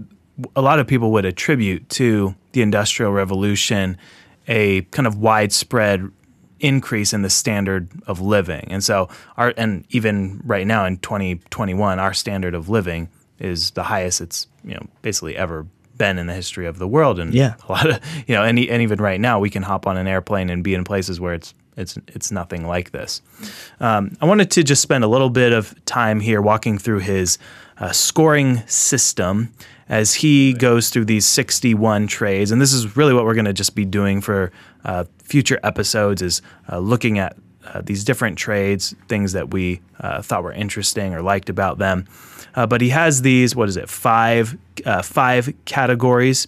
a 0.55 0.61
lot 0.61 0.79
of 0.79 0.87
people 0.87 1.11
would 1.11 1.25
attribute 1.25 1.89
to 1.89 2.35
the 2.53 2.61
Industrial 2.61 3.11
Revolution 3.11 3.97
a 4.47 4.81
kind 4.83 5.07
of 5.07 5.17
widespread 5.17 6.09
increase 6.59 7.13
in 7.13 7.21
the 7.21 7.29
standard 7.29 7.89
of 8.07 8.19
living. 8.19 8.67
And 8.69 8.83
so 8.83 9.09
our 9.37 9.53
and 9.57 9.85
even 9.89 10.41
right 10.43 10.65
now 10.65 10.85
in 10.85 10.97
2021 10.97 11.99
our 11.99 12.13
standard 12.13 12.55
of 12.55 12.69
living 12.69 13.09
is 13.39 13.71
the 13.71 13.83
highest 13.83 14.21
it's, 14.21 14.47
you 14.63 14.73
know, 14.75 14.85
basically 15.01 15.35
ever 15.37 15.65
been 15.97 16.17
in 16.17 16.27
the 16.27 16.33
history 16.33 16.65
of 16.65 16.79
the 16.79 16.87
world. 16.87 17.19
And 17.19 17.33
Yeah. 17.33 17.53
a 17.67 17.71
lot 17.71 17.89
of 17.89 17.99
you 18.27 18.35
know, 18.35 18.43
and, 18.43 18.57
e- 18.59 18.69
and 18.69 18.81
even 18.81 18.99
right 18.99 19.19
now, 19.19 19.39
we 19.39 19.49
can 19.49 19.63
hop 19.63 19.85
on 19.87 19.97
an 19.97 20.07
airplane 20.07 20.49
and 20.49 20.63
be 20.63 20.73
in 20.73 20.83
places 20.83 21.19
where 21.19 21.33
it's 21.33 21.53
it's 21.75 21.97
it's 22.07 22.31
nothing 22.31 22.67
like 22.67 22.91
this. 22.91 23.21
Um, 23.79 24.15
I 24.21 24.25
wanted 24.25 24.51
to 24.51 24.63
just 24.63 24.81
spend 24.81 25.03
a 25.03 25.07
little 25.07 25.31
bit 25.31 25.53
of 25.53 25.73
time 25.85 26.19
here 26.19 26.39
walking 26.41 26.77
through 26.77 26.99
his 26.99 27.37
uh, 27.79 27.91
scoring 27.91 28.61
system 28.67 29.51
as 29.89 30.13
he 30.13 30.53
goes 30.53 30.89
through 30.89 31.05
these 31.05 31.25
61 31.25 32.05
trades, 32.07 32.51
and 32.51 32.61
this 32.61 32.73
is 32.73 32.95
really 32.95 33.13
what 33.13 33.25
we're 33.25 33.33
going 33.33 33.45
to 33.45 33.53
just 33.53 33.75
be 33.75 33.85
doing 33.85 34.21
for 34.21 34.51
uh, 34.85 35.05
future 35.23 35.59
episodes 35.63 36.21
is 36.21 36.41
uh, 36.71 36.77
looking 36.77 37.17
at 37.17 37.35
uh, 37.65 37.81
these 37.83 38.03
different 38.03 38.37
trades, 38.37 38.93
things 39.07 39.31
that 39.33 39.51
we 39.53 39.81
uh, 39.99 40.21
thought 40.21 40.43
were 40.43 40.51
interesting 40.53 41.13
or 41.13 41.21
liked 41.21 41.49
about 41.49 41.77
them. 41.77 42.05
Uh, 42.55 42.67
but 42.67 42.81
he 42.81 42.89
has 42.89 43.21
these, 43.21 43.55
what 43.55 43.67
is 43.69 43.77
it, 43.77 43.89
five 43.89 44.57
uh, 44.85 45.01
five 45.01 45.53
categories, 45.65 46.47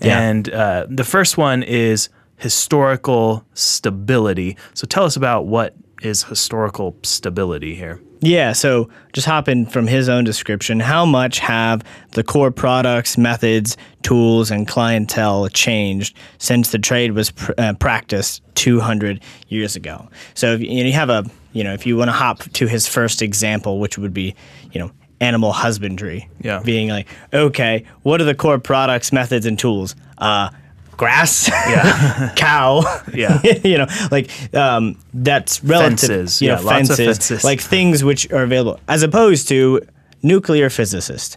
Yeah. 0.00 0.20
and 0.20 0.48
uh, 0.48 0.86
the 0.88 1.04
first 1.04 1.38
one 1.38 1.62
is 1.62 2.08
historical 2.38 3.44
stability. 3.54 4.56
So 4.74 4.86
tell 4.86 5.04
us 5.04 5.16
about 5.16 5.46
what 5.46 5.74
is 6.02 6.24
historical 6.24 6.96
stability 7.02 7.74
here. 7.74 8.00
Yeah, 8.20 8.52
so 8.52 8.88
just 9.12 9.26
hopping 9.26 9.66
from 9.66 9.86
his 9.86 10.08
own 10.08 10.24
description, 10.24 10.80
how 10.80 11.04
much 11.04 11.38
have 11.38 11.82
the 12.12 12.24
core 12.24 12.50
products, 12.50 13.18
methods, 13.18 13.76
tools, 14.02 14.50
and 14.50 14.66
clientele 14.66 15.48
changed 15.48 16.16
since 16.38 16.70
the 16.72 16.78
trade 16.78 17.12
was 17.12 17.30
pr- 17.32 17.52
uh, 17.58 17.74
practiced 17.74 18.42
200 18.54 19.22
years 19.48 19.76
ago? 19.76 20.08
So 20.34 20.54
if 20.54 20.60
you, 20.62 20.68
you 20.70 20.92
have 20.94 21.10
a, 21.10 21.24
you 21.52 21.62
know, 21.62 21.74
if 21.74 21.86
you 21.86 21.96
want 21.98 22.08
to 22.08 22.12
hop 22.12 22.38
to 22.40 22.66
his 22.66 22.86
first 22.88 23.20
example, 23.20 23.78
which 23.80 23.98
would 23.98 24.14
be, 24.14 24.34
you 24.72 24.80
know, 24.80 24.90
animal 25.20 25.52
husbandry, 25.52 26.28
Yeah. 26.40 26.60
being 26.64 26.88
like, 26.88 27.08
okay, 27.34 27.84
what 28.02 28.20
are 28.20 28.24
the 28.24 28.34
core 28.34 28.58
products, 28.58 29.12
methods, 29.12 29.44
and 29.44 29.58
tools? 29.58 29.94
Uh, 30.18 30.48
grass, 30.96 31.48
Yeah. 31.48 32.32
cow, 32.36 32.82
Yeah. 33.14 33.40
you 33.64 33.78
know, 33.78 33.86
like 34.10 34.30
um, 34.54 34.96
that's 35.14 35.62
relative. 35.64 35.98
Fences, 36.08 36.42
you 36.42 36.48
know, 36.48 36.60
yeah, 36.60 36.68
fences, 36.68 36.96
fences. 36.98 37.44
like 37.44 37.60
things 37.60 38.02
which 38.04 38.30
are 38.32 38.42
available, 38.42 38.80
as 38.88 39.02
opposed 39.02 39.48
to 39.48 39.80
nuclear 40.22 40.70
physicist. 40.70 41.36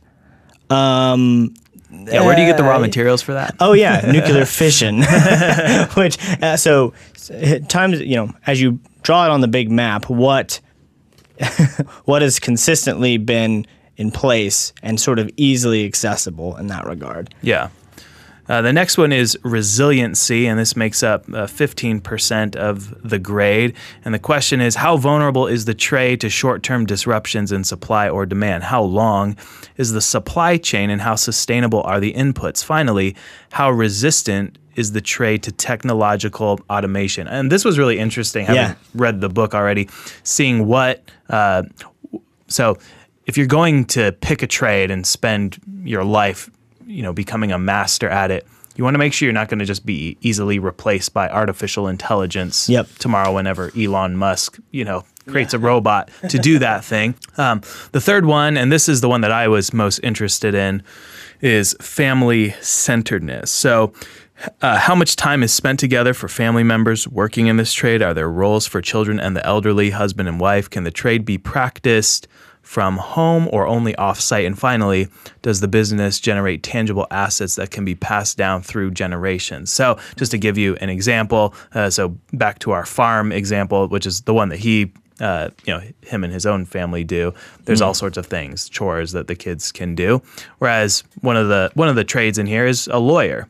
Um, 0.69 1.53
Yeah, 1.91 2.25
where 2.25 2.35
do 2.35 2.41
you 2.41 2.47
get 2.47 2.57
the 2.57 2.63
raw 2.63 2.75
Uh, 2.77 2.79
materials 2.79 3.21
for 3.23 3.33
that? 3.33 3.55
oh 3.59 3.73
yeah, 3.73 4.01
nuclear 4.11 4.45
fission. 4.45 5.01
which 5.95 6.17
uh, 6.41 6.55
so 6.57 6.93
times 7.67 7.99
you 8.01 8.15
know 8.15 8.31
as 8.47 8.61
you 8.61 8.79
draw 9.01 9.25
it 9.25 9.31
on 9.31 9.41
the 9.41 9.47
big 9.47 9.69
map, 9.71 10.09
what 10.09 10.59
what 12.05 12.21
has 12.21 12.39
consistently 12.39 13.17
been 13.17 13.65
in 13.97 14.11
place 14.11 14.71
and 14.83 14.99
sort 14.99 15.19
of 15.19 15.29
easily 15.37 15.85
accessible 15.85 16.55
in 16.57 16.67
that 16.67 16.85
regard. 16.85 17.33
Yeah. 17.41 17.69
Uh, 18.49 18.61
the 18.63 18.73
next 18.73 18.97
one 18.97 19.11
is 19.11 19.37
resiliency, 19.43 20.47
and 20.47 20.57
this 20.59 20.75
makes 20.75 21.03
up 21.03 21.23
uh, 21.29 21.45
15% 21.45 22.55
of 22.55 23.07
the 23.07 23.19
grade. 23.19 23.75
And 24.03 24.13
the 24.13 24.19
question 24.19 24.59
is 24.59 24.75
how 24.75 24.97
vulnerable 24.97 25.45
is 25.45 25.65
the 25.65 25.75
trade 25.75 26.19
to 26.21 26.29
short 26.29 26.63
term 26.63 26.85
disruptions 26.87 27.51
in 27.51 27.63
supply 27.63 28.09
or 28.09 28.25
demand? 28.25 28.63
How 28.63 28.81
long 28.81 29.37
is 29.77 29.91
the 29.91 30.01
supply 30.01 30.57
chain, 30.57 30.89
and 30.89 31.01
how 31.01 31.15
sustainable 31.15 31.83
are 31.83 31.99
the 31.99 32.11
inputs? 32.13 32.63
Finally, 32.63 33.15
how 33.51 33.69
resistant 33.69 34.57
is 34.75 34.93
the 34.93 35.01
trade 35.01 35.43
to 35.43 35.51
technological 35.51 36.59
automation? 36.71 37.27
And 37.27 37.51
this 37.51 37.63
was 37.63 37.77
really 37.77 37.99
interesting, 37.99 38.45
having 38.47 38.61
Yeah. 38.63 38.73
read 38.95 39.21
the 39.21 39.29
book 39.29 39.53
already, 39.53 39.87
seeing 40.23 40.65
what. 40.65 41.03
Uh, 41.29 41.63
so 42.47 42.77
if 43.27 43.37
you're 43.37 43.45
going 43.45 43.85
to 43.85 44.11
pick 44.21 44.41
a 44.41 44.47
trade 44.47 44.89
and 44.89 45.05
spend 45.05 45.59
your 45.83 46.03
life, 46.03 46.49
you 46.89 47.03
know, 47.03 47.13
becoming 47.13 47.51
a 47.51 47.59
master 47.59 48.09
at 48.09 48.31
it, 48.31 48.45
you 48.75 48.83
want 48.83 48.93
to 48.95 48.99
make 48.99 49.13
sure 49.13 49.25
you're 49.25 49.33
not 49.33 49.49
going 49.49 49.59
to 49.59 49.65
just 49.65 49.85
be 49.85 50.17
easily 50.21 50.57
replaced 50.57 51.13
by 51.13 51.29
artificial 51.29 51.87
intelligence 51.87 52.69
Yep. 52.69 52.87
tomorrow 52.97 53.33
whenever 53.33 53.71
Elon 53.77 54.15
Musk, 54.15 54.57
you 54.71 54.85
know, 54.85 55.03
creates 55.27 55.53
a 55.53 55.59
robot 55.59 56.09
to 56.29 56.39
do 56.39 56.59
that 56.59 56.83
thing. 56.83 57.13
Um, 57.37 57.61
the 57.91 58.01
third 58.01 58.25
one, 58.25 58.57
and 58.57 58.71
this 58.71 58.89
is 58.89 59.01
the 59.01 59.09
one 59.09 59.21
that 59.21 59.31
I 59.31 59.47
was 59.47 59.73
most 59.73 59.99
interested 59.99 60.55
in, 60.55 60.81
is 61.41 61.75
family 61.79 62.51
centeredness. 62.61 63.51
So, 63.51 63.93
uh, 64.61 64.77
how 64.77 64.95
much 64.95 65.17
time 65.17 65.43
is 65.43 65.51
spent 65.51 65.79
together 65.79 66.13
for 66.13 66.29
family 66.29 66.63
members 66.63 67.05
working 67.07 67.47
in 67.47 67.57
this 67.57 67.73
trade? 67.73 68.01
Are 68.01 68.13
there 68.13 68.29
roles 68.29 68.65
for 68.65 68.81
children 68.81 69.19
and 69.19 69.35
the 69.35 69.45
elderly, 69.45 69.89
husband 69.89 70.29
and 70.29 70.39
wife? 70.39 70.69
Can 70.69 70.85
the 70.85 70.91
trade 70.91 71.25
be 71.25 71.37
practiced 71.37 72.25
from 72.69 72.97
home 72.97 73.49
or 73.51 73.65
only 73.65 73.93
offsite? 73.93 74.45
And 74.45 74.57
finally, 74.57 75.07
does 75.41 75.59
the 75.59 75.67
business 75.67 76.19
generate 76.19 76.61
tangible 76.61 77.07
assets 77.09 77.55
that 77.55 77.71
can 77.71 77.83
be 77.83 77.95
passed 77.95 78.37
down 78.37 78.61
through 78.61 78.91
generations? 78.91 79.71
So, 79.71 79.97
just 80.17 80.29
to 80.33 80.37
give 80.37 80.55
you 80.55 80.75
an 80.75 80.89
example, 80.89 81.55
uh, 81.73 81.89
so 81.89 82.09
back 82.31 82.59
to 82.59 82.69
our 82.69 82.85
farm 82.85 83.31
example, 83.31 83.87
which 83.87 84.05
is 84.05 84.21
the 84.21 84.35
one 84.35 84.49
that 84.49 84.59
he 84.59 84.93
uh, 85.19 85.49
you 85.65 85.73
know 85.73 85.81
him 86.05 86.23
and 86.23 86.31
his 86.31 86.45
own 86.45 86.63
family 86.63 87.03
do. 87.03 87.33
There's 87.65 87.81
all 87.81 87.95
sorts 87.95 88.17
of 88.17 88.27
things, 88.27 88.69
chores 88.69 89.13
that 89.13 89.27
the 89.27 89.35
kids 89.35 89.71
can 89.71 89.95
do. 89.95 90.21
Whereas 90.59 91.03
one 91.21 91.37
of 91.37 91.47
the 91.47 91.71
one 91.73 91.89
of 91.89 91.95
the 91.95 92.03
trades 92.03 92.37
in 92.37 92.45
here 92.45 92.67
is 92.67 92.87
a 92.87 92.99
lawyer. 92.99 93.47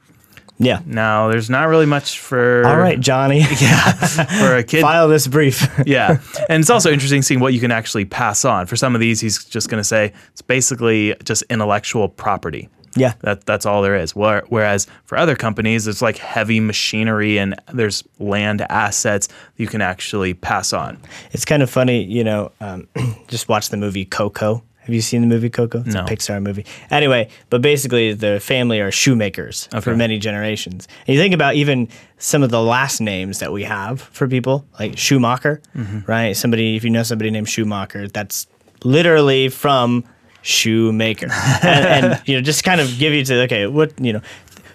Yeah. 0.60 0.82
Now, 0.86 1.30
there's 1.30 1.50
not 1.50 1.70
really 1.70 1.86
much 1.86 2.20
for 2.20 2.66
All 2.68 2.78
right, 2.78 3.00
Johnny. 3.00 3.40
Yeah. 3.62 3.92
For 3.94 4.58
a 4.58 4.64
kid. 4.64 4.82
File 4.82 5.08
this 5.08 5.26
brief. 5.28 5.68
yeah, 5.86 6.20
and 6.50 6.60
it's 6.62 6.70
also 6.70 6.92
interesting 6.92 7.22
seeing 7.22 7.40
what 7.40 7.54
you 7.54 7.60
can 7.60 7.72
actually 7.72 8.06
pass 8.06 8.44
on. 8.46 8.66
For 8.68 8.76
some 8.76 8.94
of 8.96 9.02
these, 9.02 9.20
he's 9.22 9.44
just 9.46 9.70
going 9.70 9.80
to 9.80 9.88
say 9.88 10.14
it's 10.32 10.42
basically 10.42 11.16
just 11.24 11.44
intellectual 11.50 12.10
property. 12.10 12.68
yeah. 12.96 13.14
That 13.22 13.46
that's 13.46 13.66
all 13.66 13.82
there 13.82 13.96
is. 13.96 14.16
Whereas 14.16 14.88
for 15.06 15.18
other 15.18 15.36
companies, 15.36 15.88
it's 15.88 16.02
like 16.02 16.18
heavy 16.18 16.60
machinery 16.60 17.38
and 17.38 17.56
there's 17.74 18.04
land 18.20 18.62
assets 18.70 19.28
you 19.58 19.68
can 19.68 19.82
actually 19.82 20.34
pass 20.34 20.74
on. 20.74 20.98
It's 21.32 21.46
kind 21.46 21.64
of 21.64 21.70
funny, 21.70 22.04
you 22.04 22.24
know. 22.24 22.52
Um, 22.60 22.88
just 23.28 23.48
watch 23.48 23.70
the 23.70 23.78
movie 23.78 24.06
Coco. 24.06 24.64
Have 24.82 24.96
you 24.96 25.02
seen 25.02 25.22
the 25.22 25.28
movie 25.28 25.50
Coco? 25.50 25.84
It's 25.86 25.94
No. 25.94 26.02
a 26.02 26.06
Pixar 26.06 26.42
movie. 26.42 26.66
Anyway, 26.90 27.30
but 27.52 27.62
basically, 27.62 28.14
the 28.14 28.40
family 28.40 28.80
are 28.80 28.92
shoemakers 28.92 29.68
for 29.82 29.96
many 29.96 30.18
generations. 30.18 30.88
And 31.06 31.16
you 31.16 31.22
think 31.22 31.34
about 31.34 31.56
even 31.56 31.88
some 32.18 32.42
of 32.44 32.50
the 32.50 32.62
last 32.62 33.00
names 33.00 33.38
that 33.40 33.52
we 33.54 33.64
have 33.64 34.02
for 34.02 34.28
people, 34.28 34.66
like 34.80 34.98
Schumacher, 34.98 35.62
Mm-hmm. 35.78 36.00
right? 36.08 36.36
Somebody, 36.36 36.76
if 36.76 36.84
you 36.84 36.90
know 36.90 37.04
somebody 37.04 37.30
named 37.30 37.48
Schumacher, 37.50 38.08
that's 38.08 38.48
literally 38.84 39.50
from 39.50 40.04
shoemaker. 40.42 41.28
and, 41.64 41.86
and 42.06 42.22
you 42.28 42.36
know, 42.36 42.42
just 42.42 42.64
kind 42.64 42.82
of 42.82 42.98
give 42.98 43.14
you 43.14 43.24
to 43.26 43.42
okay, 43.44 43.68
what 43.68 43.94
you 44.00 44.14
know. 44.14 44.22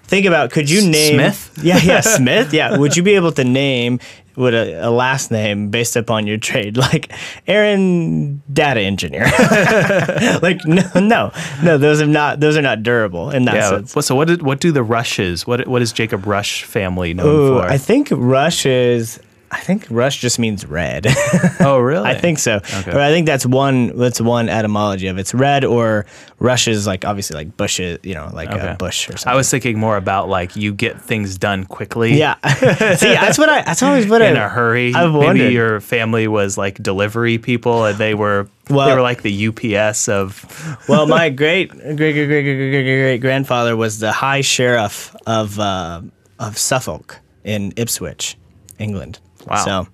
Think 0.07 0.27
about 0.27 0.51
could 0.51 0.69
you 0.69 0.87
name 0.87 1.15
Smith? 1.15 1.59
Yeah, 1.63 1.79
yeah, 1.79 2.01
Smith. 2.17 2.53
Yeah, 2.53 2.77
would 2.77 2.95
you 2.97 3.03
be 3.03 3.15
able 3.15 3.33
to 3.33 3.43
name 3.43 3.99
what 4.35 4.55
a, 4.55 4.89
a 4.89 4.91
last 4.91 5.31
name 5.31 5.71
based 5.71 5.97
upon 5.97 6.27
your 6.27 6.39
trade, 6.39 6.77
like 6.77 7.13
Aaron, 7.47 8.43
data 8.53 8.81
engineer? 8.81 9.25
like 10.43 10.65
no, 10.65 10.83
no, 10.95 11.33
no. 11.63 11.79
Those 11.79 12.01
are 12.01 12.07
not. 12.07 12.41
Those 12.41 12.57
are 12.57 12.63
not 12.63 12.83
durable 12.83 13.31
in 13.31 13.45
that 13.47 13.55
Yeah. 13.55 13.69
sense. 13.71 13.95
well, 13.95 14.03
So 14.03 14.15
what 14.15 14.29
did, 14.29 14.43
what 14.43 14.61
do 14.61 14.73
the 14.73 14.83
Rushes? 14.83 15.47
What 15.47 15.67
what 15.69 15.83
is 15.83 15.93
Jacob 15.93 16.27
Rush 16.27 16.65
family 16.65 17.15
known 17.15 17.27
Ooh, 17.27 17.49
for? 17.61 17.67
I 17.67 17.79
think 17.79 18.09
Rush 18.11 18.67
is. 18.67 19.21
I 19.55 19.61
think 19.61 19.87
rush 19.89 20.19
just 20.19 20.41
means 20.41 20.67
red. 20.67 21.07
oh, 21.61 21.79
really? 21.79 22.09
I 22.09 22.15
think 22.15 22.41
so. 22.41 22.57
Okay. 22.57 22.91
I 22.91 23.11
think 23.13 23.27
that's 23.27 23.47
one. 23.47 23.97
That's 23.97 24.21
one 24.21 24.49
etymology 24.49 25.07
of 25.07 25.17
it. 25.17 25.21
it's 25.21 25.33
red 25.33 25.65
or 25.65 26.07
rushes, 26.41 26.89
like 26.89 27.05
obviously 27.05 27.37
like 27.37 27.57
bushes, 27.57 28.01
you 28.03 28.15
know, 28.15 28.31
like 28.33 28.51
uh, 28.51 28.57
okay. 28.57 28.73
a 28.73 28.75
bush 28.75 29.09
or 29.09 29.13
something. 29.13 29.33
I 29.33 29.37
was 29.37 29.49
thinking 29.49 29.79
more 29.79 29.97
about 29.97 30.29
like 30.29 30.57
you 30.57 30.75
get 30.75 31.01
things 31.01 31.39
done 31.39 31.67
quickly. 31.67 32.15
Yeah. 32.15 32.35
See, 32.97 33.15
that's 33.15 33.39
what 33.39 33.49
I. 33.49 33.63
That's 33.63 33.83
always 33.83 34.09
what 34.09 34.23
in 34.23 34.37
a 34.37 34.49
hurry. 34.49 34.93
I've 34.93 35.15
wondered. 35.15 35.35
Maybe 35.35 35.55
your 35.55 35.81
family 35.81 36.27
was 36.27 36.59
like 36.59 36.83
delivery 36.83 37.39
people, 37.39 37.85
and 37.85 37.97
they 37.97 38.15
were 38.15 38.49
well, 38.69 38.89
they 38.89 38.95
were 38.95 39.03
like 39.03 39.23
the 39.23 39.49
UPS 39.49 40.09
of. 40.09 40.85
well, 40.89 41.07
my 41.07 41.31
great 41.31 41.71
great 41.71 41.97
great 41.97 42.13
great 42.13 42.43
great 42.43 42.71
great 42.71 42.83
great 42.83 43.21
grandfather 43.21 43.77
was 43.77 44.01
the 44.01 44.11
high 44.11 44.41
sheriff 44.41 45.15
of 45.29 45.61
uh, 45.61 46.03
of 46.41 46.59
Suffolk 46.59 47.21
in 47.45 47.73
Ipswich, 47.77 48.37
England. 48.79 49.21
Wow. 49.47 49.65
So, 49.65 49.89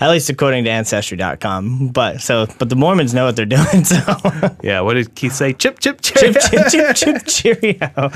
at 0.00 0.10
least 0.10 0.28
according 0.30 0.64
to 0.64 0.70
Ancestry.com. 0.70 1.88
But 1.88 2.20
so, 2.20 2.46
but 2.58 2.68
the 2.70 2.76
Mormons 2.76 3.14
know 3.14 3.26
what 3.26 3.36
they're 3.36 3.46
doing. 3.60 3.84
So, 3.84 3.98
Yeah, 4.62 4.80
what 4.80 4.94
did 4.94 5.14
Keith 5.14 5.32
say? 5.32 5.52
Chip 5.52 5.78
chip 5.78 6.00
chip 6.00 6.34
chip. 6.40 6.42
chip 6.50 6.66
chip 6.68 6.96
chip 7.24 7.26
cheerio. 7.26 8.10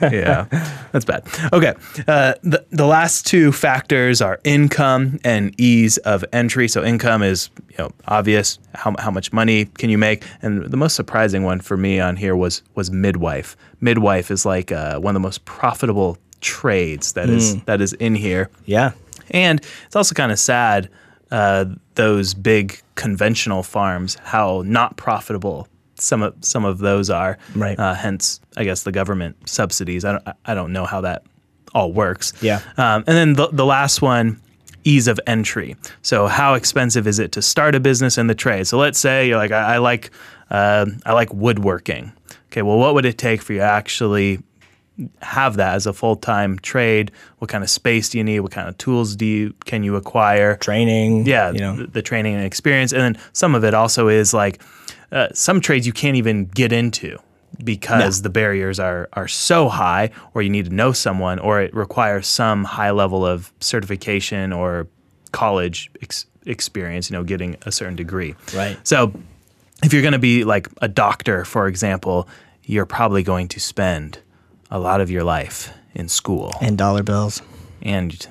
yeah, 0.00 0.46
that's 0.92 1.04
bad. 1.04 1.26
Okay, 1.52 1.74
uh, 2.06 2.34
the 2.42 2.64
the 2.70 2.86
last 2.86 3.26
two 3.26 3.52
factors 3.52 4.20
are 4.20 4.40
income 4.44 5.18
and 5.24 5.54
ease 5.60 5.98
of 5.98 6.24
entry. 6.32 6.68
So 6.68 6.84
income 6.84 7.22
is 7.22 7.50
you 7.70 7.76
know 7.78 7.90
obvious. 8.06 8.58
How 8.74 8.94
how 8.98 9.10
much 9.10 9.32
money 9.32 9.64
can 9.66 9.90
you 9.90 9.98
make? 9.98 10.24
And 10.42 10.64
the 10.64 10.76
most 10.76 10.94
surprising 10.94 11.42
one 11.42 11.60
for 11.60 11.76
me 11.76 11.98
on 12.00 12.16
here 12.16 12.36
was 12.36 12.62
was 12.74 12.90
midwife. 12.90 13.56
Midwife 13.80 14.30
is 14.30 14.46
like 14.46 14.70
uh, 14.72 14.98
one 15.00 15.16
of 15.16 15.20
the 15.20 15.26
most 15.26 15.44
profitable 15.44 16.18
trades 16.40 17.12
that 17.12 17.28
is 17.30 17.60
that 17.64 17.80
is 17.80 17.92
in 17.94 18.14
here. 18.14 18.48
Yeah. 18.66 18.92
And 19.32 19.60
it's 19.86 19.96
also 19.96 20.14
kind 20.14 20.30
of 20.30 20.38
sad 20.38 20.88
uh, 21.30 21.64
those 21.94 22.34
big 22.34 22.80
conventional 22.94 23.62
farms 23.62 24.16
how 24.22 24.62
not 24.66 24.96
profitable 24.96 25.66
some 25.96 26.22
of 26.22 26.34
some 26.40 26.64
of 26.64 26.78
those 26.78 27.10
are. 27.10 27.38
Right. 27.54 27.78
Uh, 27.78 27.94
hence, 27.94 28.40
I 28.56 28.64
guess 28.64 28.82
the 28.82 28.92
government 28.92 29.48
subsidies. 29.48 30.04
I 30.04 30.12
don't 30.12 30.28
I 30.44 30.54
don't 30.54 30.72
know 30.72 30.84
how 30.84 31.00
that 31.02 31.24
all 31.74 31.92
works. 31.92 32.32
Yeah. 32.42 32.60
Um, 32.76 33.04
and 33.06 33.16
then 33.16 33.32
the 33.34 33.48
the 33.48 33.66
last 33.66 34.02
one. 34.02 34.40
Ease 34.84 35.06
of 35.06 35.20
entry. 35.28 35.76
So, 36.02 36.26
how 36.26 36.54
expensive 36.54 37.06
is 37.06 37.20
it 37.20 37.30
to 37.32 37.40
start 37.40 37.76
a 37.76 37.78
business 37.78 38.18
in 38.18 38.26
the 38.26 38.34
trade? 38.34 38.66
So, 38.66 38.78
let's 38.78 38.98
say 38.98 39.28
you're 39.28 39.36
like, 39.36 39.52
I, 39.52 39.74
I 39.74 39.78
like, 39.78 40.10
uh, 40.50 40.86
I 41.06 41.12
like 41.12 41.32
woodworking. 41.32 42.10
Okay, 42.46 42.62
well, 42.62 42.78
what 42.78 42.94
would 42.94 43.04
it 43.04 43.16
take 43.16 43.42
for 43.42 43.52
you 43.52 43.60
to 43.60 43.64
actually 43.64 44.40
have 45.22 45.56
that 45.56 45.74
as 45.74 45.86
a 45.86 45.92
full 45.92 46.16
time 46.16 46.58
trade? 46.58 47.10
What 47.38 47.50
kind 47.50 47.64
of 47.64 47.70
space 47.70 48.08
do 48.10 48.18
you 48.18 48.24
need? 48.24 48.40
What 48.40 48.52
kind 48.52 48.68
of 48.68 48.76
tools 48.78 49.16
do 49.16 49.24
you 49.24 49.54
can 49.64 49.82
you 49.82 49.96
acquire? 49.96 50.56
Training. 50.56 51.26
yeah, 51.26 51.50
You 51.52 51.58
know. 51.60 51.76
the, 51.76 51.86
the 51.86 52.02
training 52.02 52.34
and 52.34 52.44
experience, 52.44 52.92
and 52.92 53.00
then 53.02 53.22
some 53.32 53.54
of 53.54 53.64
it 53.64 53.74
also 53.74 54.08
is 54.08 54.32
like 54.34 54.62
uh, 55.10 55.28
some 55.32 55.60
trades 55.60 55.86
you 55.86 55.92
can't 55.92 56.16
even 56.16 56.46
get 56.46 56.72
into 56.72 57.18
because 57.62 58.22
the 58.22 58.30
barriers 58.30 58.80
are 58.80 59.08
are 59.12 59.28
so 59.28 59.68
high, 59.68 60.10
or 60.34 60.42
you 60.42 60.50
need 60.50 60.66
to 60.66 60.74
know 60.74 60.92
someone, 60.92 61.38
or 61.38 61.60
it 61.60 61.74
requires 61.74 62.26
some 62.26 62.64
high 62.64 62.90
level 62.90 63.26
of 63.26 63.52
certification 63.60 64.52
or 64.52 64.86
college 65.32 65.90
ex- 66.02 66.26
experience. 66.46 67.10
You 67.10 67.16
know, 67.16 67.24
getting 67.24 67.56
a 67.66 67.72
certain 67.72 67.96
degree. 67.96 68.34
Right. 68.54 68.78
So, 68.86 69.12
if 69.82 69.92
you're 69.92 70.02
going 70.02 70.12
to 70.12 70.18
be 70.18 70.44
like 70.44 70.68
a 70.80 70.88
doctor, 70.88 71.44
for 71.44 71.66
example, 71.66 72.28
you're 72.64 72.86
probably 72.86 73.22
going 73.22 73.48
to 73.48 73.60
spend 73.60 74.18
a 74.72 74.78
lot 74.80 75.00
of 75.00 75.10
your 75.10 75.22
life 75.22 75.70
in 75.94 76.08
school, 76.08 76.52
And 76.60 76.76
dollar 76.78 77.02
bills. 77.04 77.42
and 77.82 78.26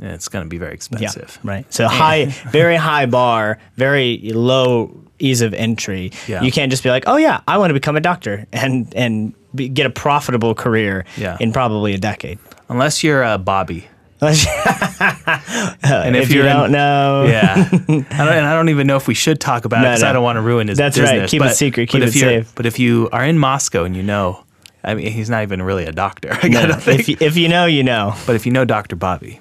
it's 0.00 0.28
going 0.28 0.44
to 0.44 0.48
be 0.48 0.56
very 0.58 0.72
expensive. 0.74 1.38
Right. 1.44 1.66
So 1.72 1.86
high, 1.88 2.26
very 2.50 2.76
high 2.76 3.06
bar, 3.06 3.58
very 3.76 4.30
low 4.32 4.96
ease 5.18 5.42
of 5.42 5.52
entry. 5.54 6.12
Yeah. 6.26 6.42
You 6.42 6.50
can't 6.52 6.70
just 6.70 6.82
be 6.82 6.88
like, 6.90 7.04
oh 7.06 7.16
yeah, 7.16 7.40
I 7.46 7.58
want 7.58 7.70
to 7.70 7.74
become 7.74 7.96
a 7.96 8.00
doctor 8.00 8.46
and 8.52 8.92
and 8.96 9.34
be, 9.54 9.68
get 9.68 9.86
a 9.86 9.90
profitable 9.90 10.54
career 10.54 11.04
Yeah. 11.16 11.36
in 11.40 11.52
probably 11.52 11.92
a 11.94 11.98
decade. 11.98 12.38
Unless 12.68 13.02
you're 13.04 13.22
a 13.22 13.36
Bobby. 13.38 13.86
and 14.22 16.16
if 16.16 16.24
if, 16.24 16.30
you 16.30 16.36
you're 16.42 16.46
in- 16.46 16.56
don't 16.56 16.70
know, 16.72 17.24
Yeah, 17.28 17.54
I 17.56 17.76
don't, 17.86 18.06
and 18.10 18.46
I 18.46 18.54
don't 18.54 18.68
even 18.68 18.86
know 18.86 18.96
if 18.96 19.08
we 19.08 19.14
should 19.14 19.40
talk 19.40 19.64
about 19.64 19.80
it 19.84 19.88
because 19.88 20.02
no. 20.02 20.08
I 20.10 20.12
don't 20.12 20.22
want 20.22 20.36
to 20.36 20.42
ruin 20.42 20.68
his 20.68 20.78
That's 20.78 20.96
right. 20.98 21.12
business. 21.22 21.30
Keep 21.32 21.42
it 21.42 21.54
secret. 21.56 21.88
Keep 21.88 22.02
it 22.02 22.12
safe. 22.12 22.54
But 22.54 22.66
if 22.66 22.78
you 22.78 23.08
are 23.12 23.24
in 23.24 23.38
Moscow 23.38 23.82
and 23.84 23.96
you 23.96 24.02
know, 24.02 24.44
I 24.84 24.94
mean, 24.94 25.12
he's 25.12 25.30
not 25.30 25.42
even 25.42 25.62
really 25.62 25.84
a 25.84 25.92
doctor. 25.92 26.30
I 26.42 26.48
no, 26.48 26.60
gotta 26.60 26.80
think. 26.80 27.00
if 27.00 27.08
you, 27.08 27.16
if 27.20 27.36
you 27.36 27.48
know, 27.48 27.66
you 27.66 27.82
know. 27.82 28.14
but 28.26 28.36
if 28.36 28.46
you 28.46 28.52
know 28.52 28.64
Dr. 28.64 28.96
Bobby, 28.96 29.40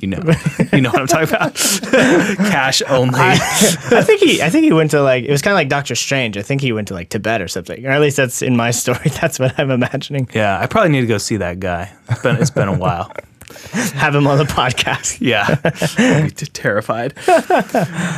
you 0.00 0.08
know, 0.08 0.18
you 0.72 0.80
know 0.80 0.90
what 0.90 1.00
I'm 1.00 1.06
talking 1.06 1.28
about. 1.34 1.54
Cash 2.50 2.82
only. 2.88 3.18
I, 3.18 3.32
I 3.32 4.02
think 4.02 4.20
he 4.20 4.42
I 4.42 4.50
think 4.50 4.64
he 4.64 4.72
went 4.72 4.90
to 4.90 5.02
like 5.02 5.24
it 5.24 5.30
was 5.30 5.42
kind 5.42 5.52
of 5.52 5.56
like 5.56 5.68
Doctor 5.68 5.94
Strange. 5.94 6.36
I 6.36 6.42
think 6.42 6.60
he 6.60 6.72
went 6.72 6.88
to 6.88 6.94
like 6.94 7.08
Tibet 7.08 7.40
or 7.40 7.48
something, 7.48 7.84
or 7.86 7.90
at 7.90 8.00
least 8.00 8.16
that's 8.18 8.42
in 8.42 8.56
my 8.56 8.70
story. 8.70 9.08
That's 9.20 9.38
what 9.38 9.58
I'm 9.58 9.70
imagining. 9.70 10.28
yeah, 10.34 10.60
I 10.60 10.66
probably 10.66 10.90
need 10.90 11.02
to 11.02 11.06
go 11.06 11.18
see 11.18 11.38
that 11.38 11.60
guy. 11.60 11.92
It's 12.10 12.22
been 12.22 12.36
it's 12.36 12.50
been 12.50 12.68
a 12.68 12.76
while. 12.76 13.12
Have 13.94 14.14
him 14.14 14.26
on 14.26 14.38
the 14.38 14.44
podcast. 14.44 15.18
Yeah, 15.26 15.58
I'd 15.98 16.36
be 16.36 16.46
terrified. 16.46 17.14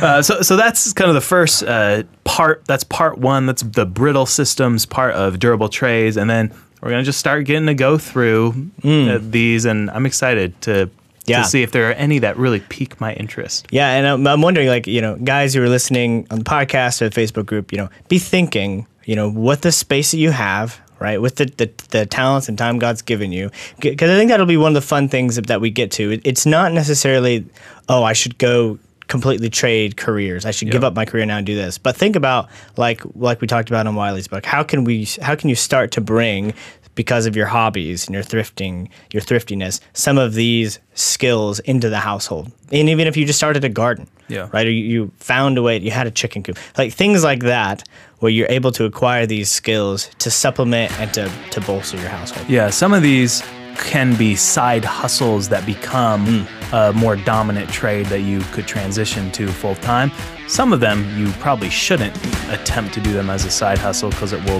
Uh, 0.01 0.21
so, 0.21 0.41
so 0.41 0.55
that's 0.55 0.93
kind 0.93 1.09
of 1.09 1.15
the 1.15 1.21
first 1.21 1.63
uh, 1.63 2.03
part. 2.23 2.63
That's 2.65 2.83
part 2.85 3.17
one. 3.17 3.45
That's 3.45 3.61
the 3.63 3.85
brittle 3.85 4.25
systems 4.25 4.85
part 4.85 5.13
of 5.13 5.39
Durable 5.39 5.67
Trades, 5.69 6.15
and 6.17 6.29
then 6.29 6.53
we're 6.81 6.89
gonna 6.91 7.03
just 7.03 7.19
start 7.19 7.45
getting 7.45 7.65
to 7.67 7.73
go 7.73 7.97
through 7.97 8.71
uh, 8.83 9.19
these. 9.21 9.65
And 9.65 9.89
I'm 9.91 10.05
excited 10.05 10.59
to 10.61 10.89
Yeah. 11.25 11.43
to 11.43 11.49
see 11.49 11.61
if 11.63 11.71
there 11.71 11.89
are 11.89 11.93
any 11.93 12.19
that 12.19 12.37
really 12.37 12.61
pique 12.61 12.99
my 13.01 13.13
interest. 13.13 13.67
Yeah, 13.71 13.89
and 13.91 14.07
I'm, 14.07 14.25
I'm 14.27 14.41
wondering, 14.41 14.67
like, 14.69 14.87
you 14.87 15.01
know, 15.01 15.15
guys 15.17 15.53
who 15.53 15.61
are 15.61 15.69
listening 15.69 16.25
on 16.31 16.39
the 16.39 16.45
podcast 16.45 17.01
or 17.01 17.09
the 17.09 17.19
Facebook 17.21 17.45
group, 17.45 17.71
you 17.73 17.77
know, 17.77 17.89
be 18.07 18.19
thinking, 18.19 18.87
you 19.05 19.15
know, 19.15 19.29
what 19.29 19.61
the 19.61 19.71
space 19.71 20.11
that 20.11 20.17
you 20.17 20.31
have, 20.31 20.79
right, 20.99 21.21
with 21.21 21.35
the, 21.35 21.45
the, 21.45 21.71
the 21.89 22.05
talents 22.05 22.49
and 22.49 22.57
time 22.57 22.79
God's 22.79 23.01
given 23.01 23.31
you. 23.31 23.51
Because 23.79 24.09
I 24.09 24.15
think 24.15 24.29
that'll 24.29 24.45
be 24.45 24.57
one 24.57 24.71
of 24.71 24.81
the 24.81 24.87
fun 24.87 25.09
things 25.09 25.35
that 25.35 25.61
we 25.61 25.69
get 25.69 25.91
to. 25.91 26.11
It, 26.11 26.21
it's 26.25 26.45
not 26.45 26.71
necessarily, 26.73 27.45
oh, 27.87 28.03
I 28.03 28.13
should 28.13 28.37
go 28.37 28.79
completely 29.09 29.49
trade 29.49 29.97
careers. 29.97 30.45
I 30.45 30.51
should 30.51 30.71
give 30.71 30.83
up 30.83 30.93
my 30.93 31.03
career 31.03 31.25
now 31.25 31.37
and 31.37 31.45
do 31.45 31.55
this. 31.55 31.77
But 31.79 31.97
think 31.97 32.15
about 32.15 32.47
like 32.77 33.01
like 33.15 33.41
we 33.41 33.47
talked 33.47 33.69
about 33.69 33.87
in 33.87 33.95
Wiley's 33.95 34.27
book. 34.27 34.45
How 34.45 34.63
can 34.63 34.83
we 34.83 35.07
how 35.21 35.35
can 35.35 35.49
you 35.49 35.55
start 35.55 35.91
to 35.93 36.01
bring 36.01 36.53
because 36.99 37.25
of 37.25 37.33
your 37.33 37.45
hobbies 37.45 38.07
and 38.07 38.13
your 38.13 38.21
thrifting, 38.23 38.89
your 39.13 39.21
thriftiness, 39.21 39.79
some 39.93 40.17
of 40.17 40.33
these 40.33 40.79
skills 40.95 41.59
into 41.59 41.87
the 41.87 41.97
household. 41.99 42.51
And 42.73 42.89
even 42.89 43.07
if 43.07 43.15
you 43.15 43.25
just 43.25 43.39
started 43.39 43.63
a 43.63 43.69
garden, 43.69 44.05
Yeah. 44.27 44.49
right? 44.51 44.67
Or 44.67 44.69
you, 44.69 44.83
you 44.83 45.11
found 45.15 45.57
a 45.57 45.61
way, 45.61 45.79
you 45.79 45.91
had 45.91 46.07
a 46.07 46.11
chicken 46.11 46.43
coop, 46.43 46.57
like 46.77 46.91
things 46.91 47.23
like 47.23 47.43
that, 47.43 47.87
where 48.17 48.29
you're 48.29 48.49
able 48.51 48.73
to 48.73 48.83
acquire 48.83 49.25
these 49.25 49.49
skills 49.49 50.09
to 50.19 50.29
supplement 50.29 50.91
and 50.99 51.13
to, 51.13 51.31
to 51.51 51.61
bolster 51.61 51.95
your 51.95 52.09
household. 52.09 52.49
Yeah, 52.49 52.69
some 52.69 52.91
of 52.93 53.01
these 53.01 53.43
can 53.77 54.13
be 54.17 54.35
side 54.35 54.83
hustles 54.83 55.47
that 55.47 55.65
become 55.65 56.45
a 56.73 56.91
more 56.91 57.15
dominant 57.15 57.69
trade 57.69 58.07
that 58.07 58.19
you 58.23 58.41
could 58.51 58.67
transition 58.67 59.31
to 59.31 59.47
full 59.47 59.75
time. 59.75 60.11
Some 60.49 60.73
of 60.73 60.81
them 60.81 61.05
you 61.17 61.31
probably 61.39 61.69
shouldn't 61.69 62.13
attempt 62.49 62.93
to 62.95 62.99
do 62.99 63.13
them 63.13 63.29
as 63.29 63.45
a 63.45 63.49
side 63.51 63.77
hustle 63.77 64.09
because 64.09 64.33
it 64.33 64.43
will 64.43 64.59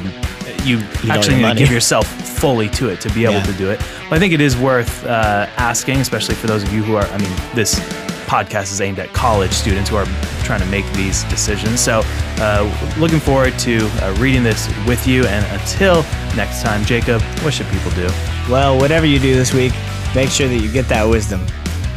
you 0.66 0.78
all 1.06 1.12
actually 1.12 1.38
need 1.38 1.50
to 1.54 1.56
give 1.56 1.72
yourself 1.72 2.08
fully 2.08 2.70
to 2.70 2.90
it 2.90 3.02
to 3.02 3.10
be 3.14 3.24
able 3.24 3.34
Yeah. 3.36 3.44
to 3.44 3.54
do 3.54 3.70
it. 3.70 3.80
But 4.10 4.16
I 4.16 4.20
think 4.20 4.34
it 4.34 4.42
is 4.42 4.56
worth 4.58 5.06
uh, 5.06 5.48
asking, 5.58 5.98
especially 6.00 6.36
for 6.36 6.48
those 6.48 6.64
of 6.64 6.72
you 6.74 6.84
who 6.84 6.96
are. 6.96 7.06
I 7.06 7.18
mean, 7.18 7.32
this 7.56 7.80
podcast 8.28 8.72
is 8.72 8.80
aimed 8.82 9.00
at 9.00 9.12
college 9.14 9.52
students 9.52 9.90
who 9.90 9.96
are 9.98 10.06
trying 10.44 10.60
to 10.62 10.66
make 10.68 10.86
these 10.94 11.24
decisions. 11.26 11.80
So, 11.80 12.02
uh, 12.38 12.94
looking 13.00 13.20
forward 13.20 13.58
to 13.60 13.78
uh, 14.04 14.16
reading 14.20 14.44
this 14.44 14.68
with 14.86 15.08
you. 15.08 15.26
And 15.26 15.44
until 15.60 16.04
next 16.36 16.62
time, 16.62 16.86
Jacob, 16.86 17.22
what 17.44 17.54
should 17.54 17.68
people 17.68 17.92
do? 17.92 18.08
Well, 18.50 18.78
whatever 18.80 19.06
you 19.06 19.20
do 19.20 19.34
this 19.36 19.54
week, 19.54 19.74
make 20.16 20.30
sure 20.30 20.48
that 20.48 20.58
you 20.58 20.72
get 20.72 20.88
that 20.90 21.04
wisdom. 21.04 21.46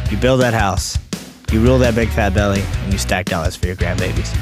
You 0.09 0.17
build 0.17 0.41
that 0.41 0.53
house, 0.53 0.97
you 1.51 1.61
rule 1.61 1.77
that 1.79 1.95
big 1.95 2.09
fat 2.09 2.33
belly, 2.33 2.61
and 2.83 2.91
you 2.91 2.97
stack 2.99 3.25
dollars 3.25 3.55
for 3.55 3.67
your 3.67 3.75
grandbabies. 3.75 4.35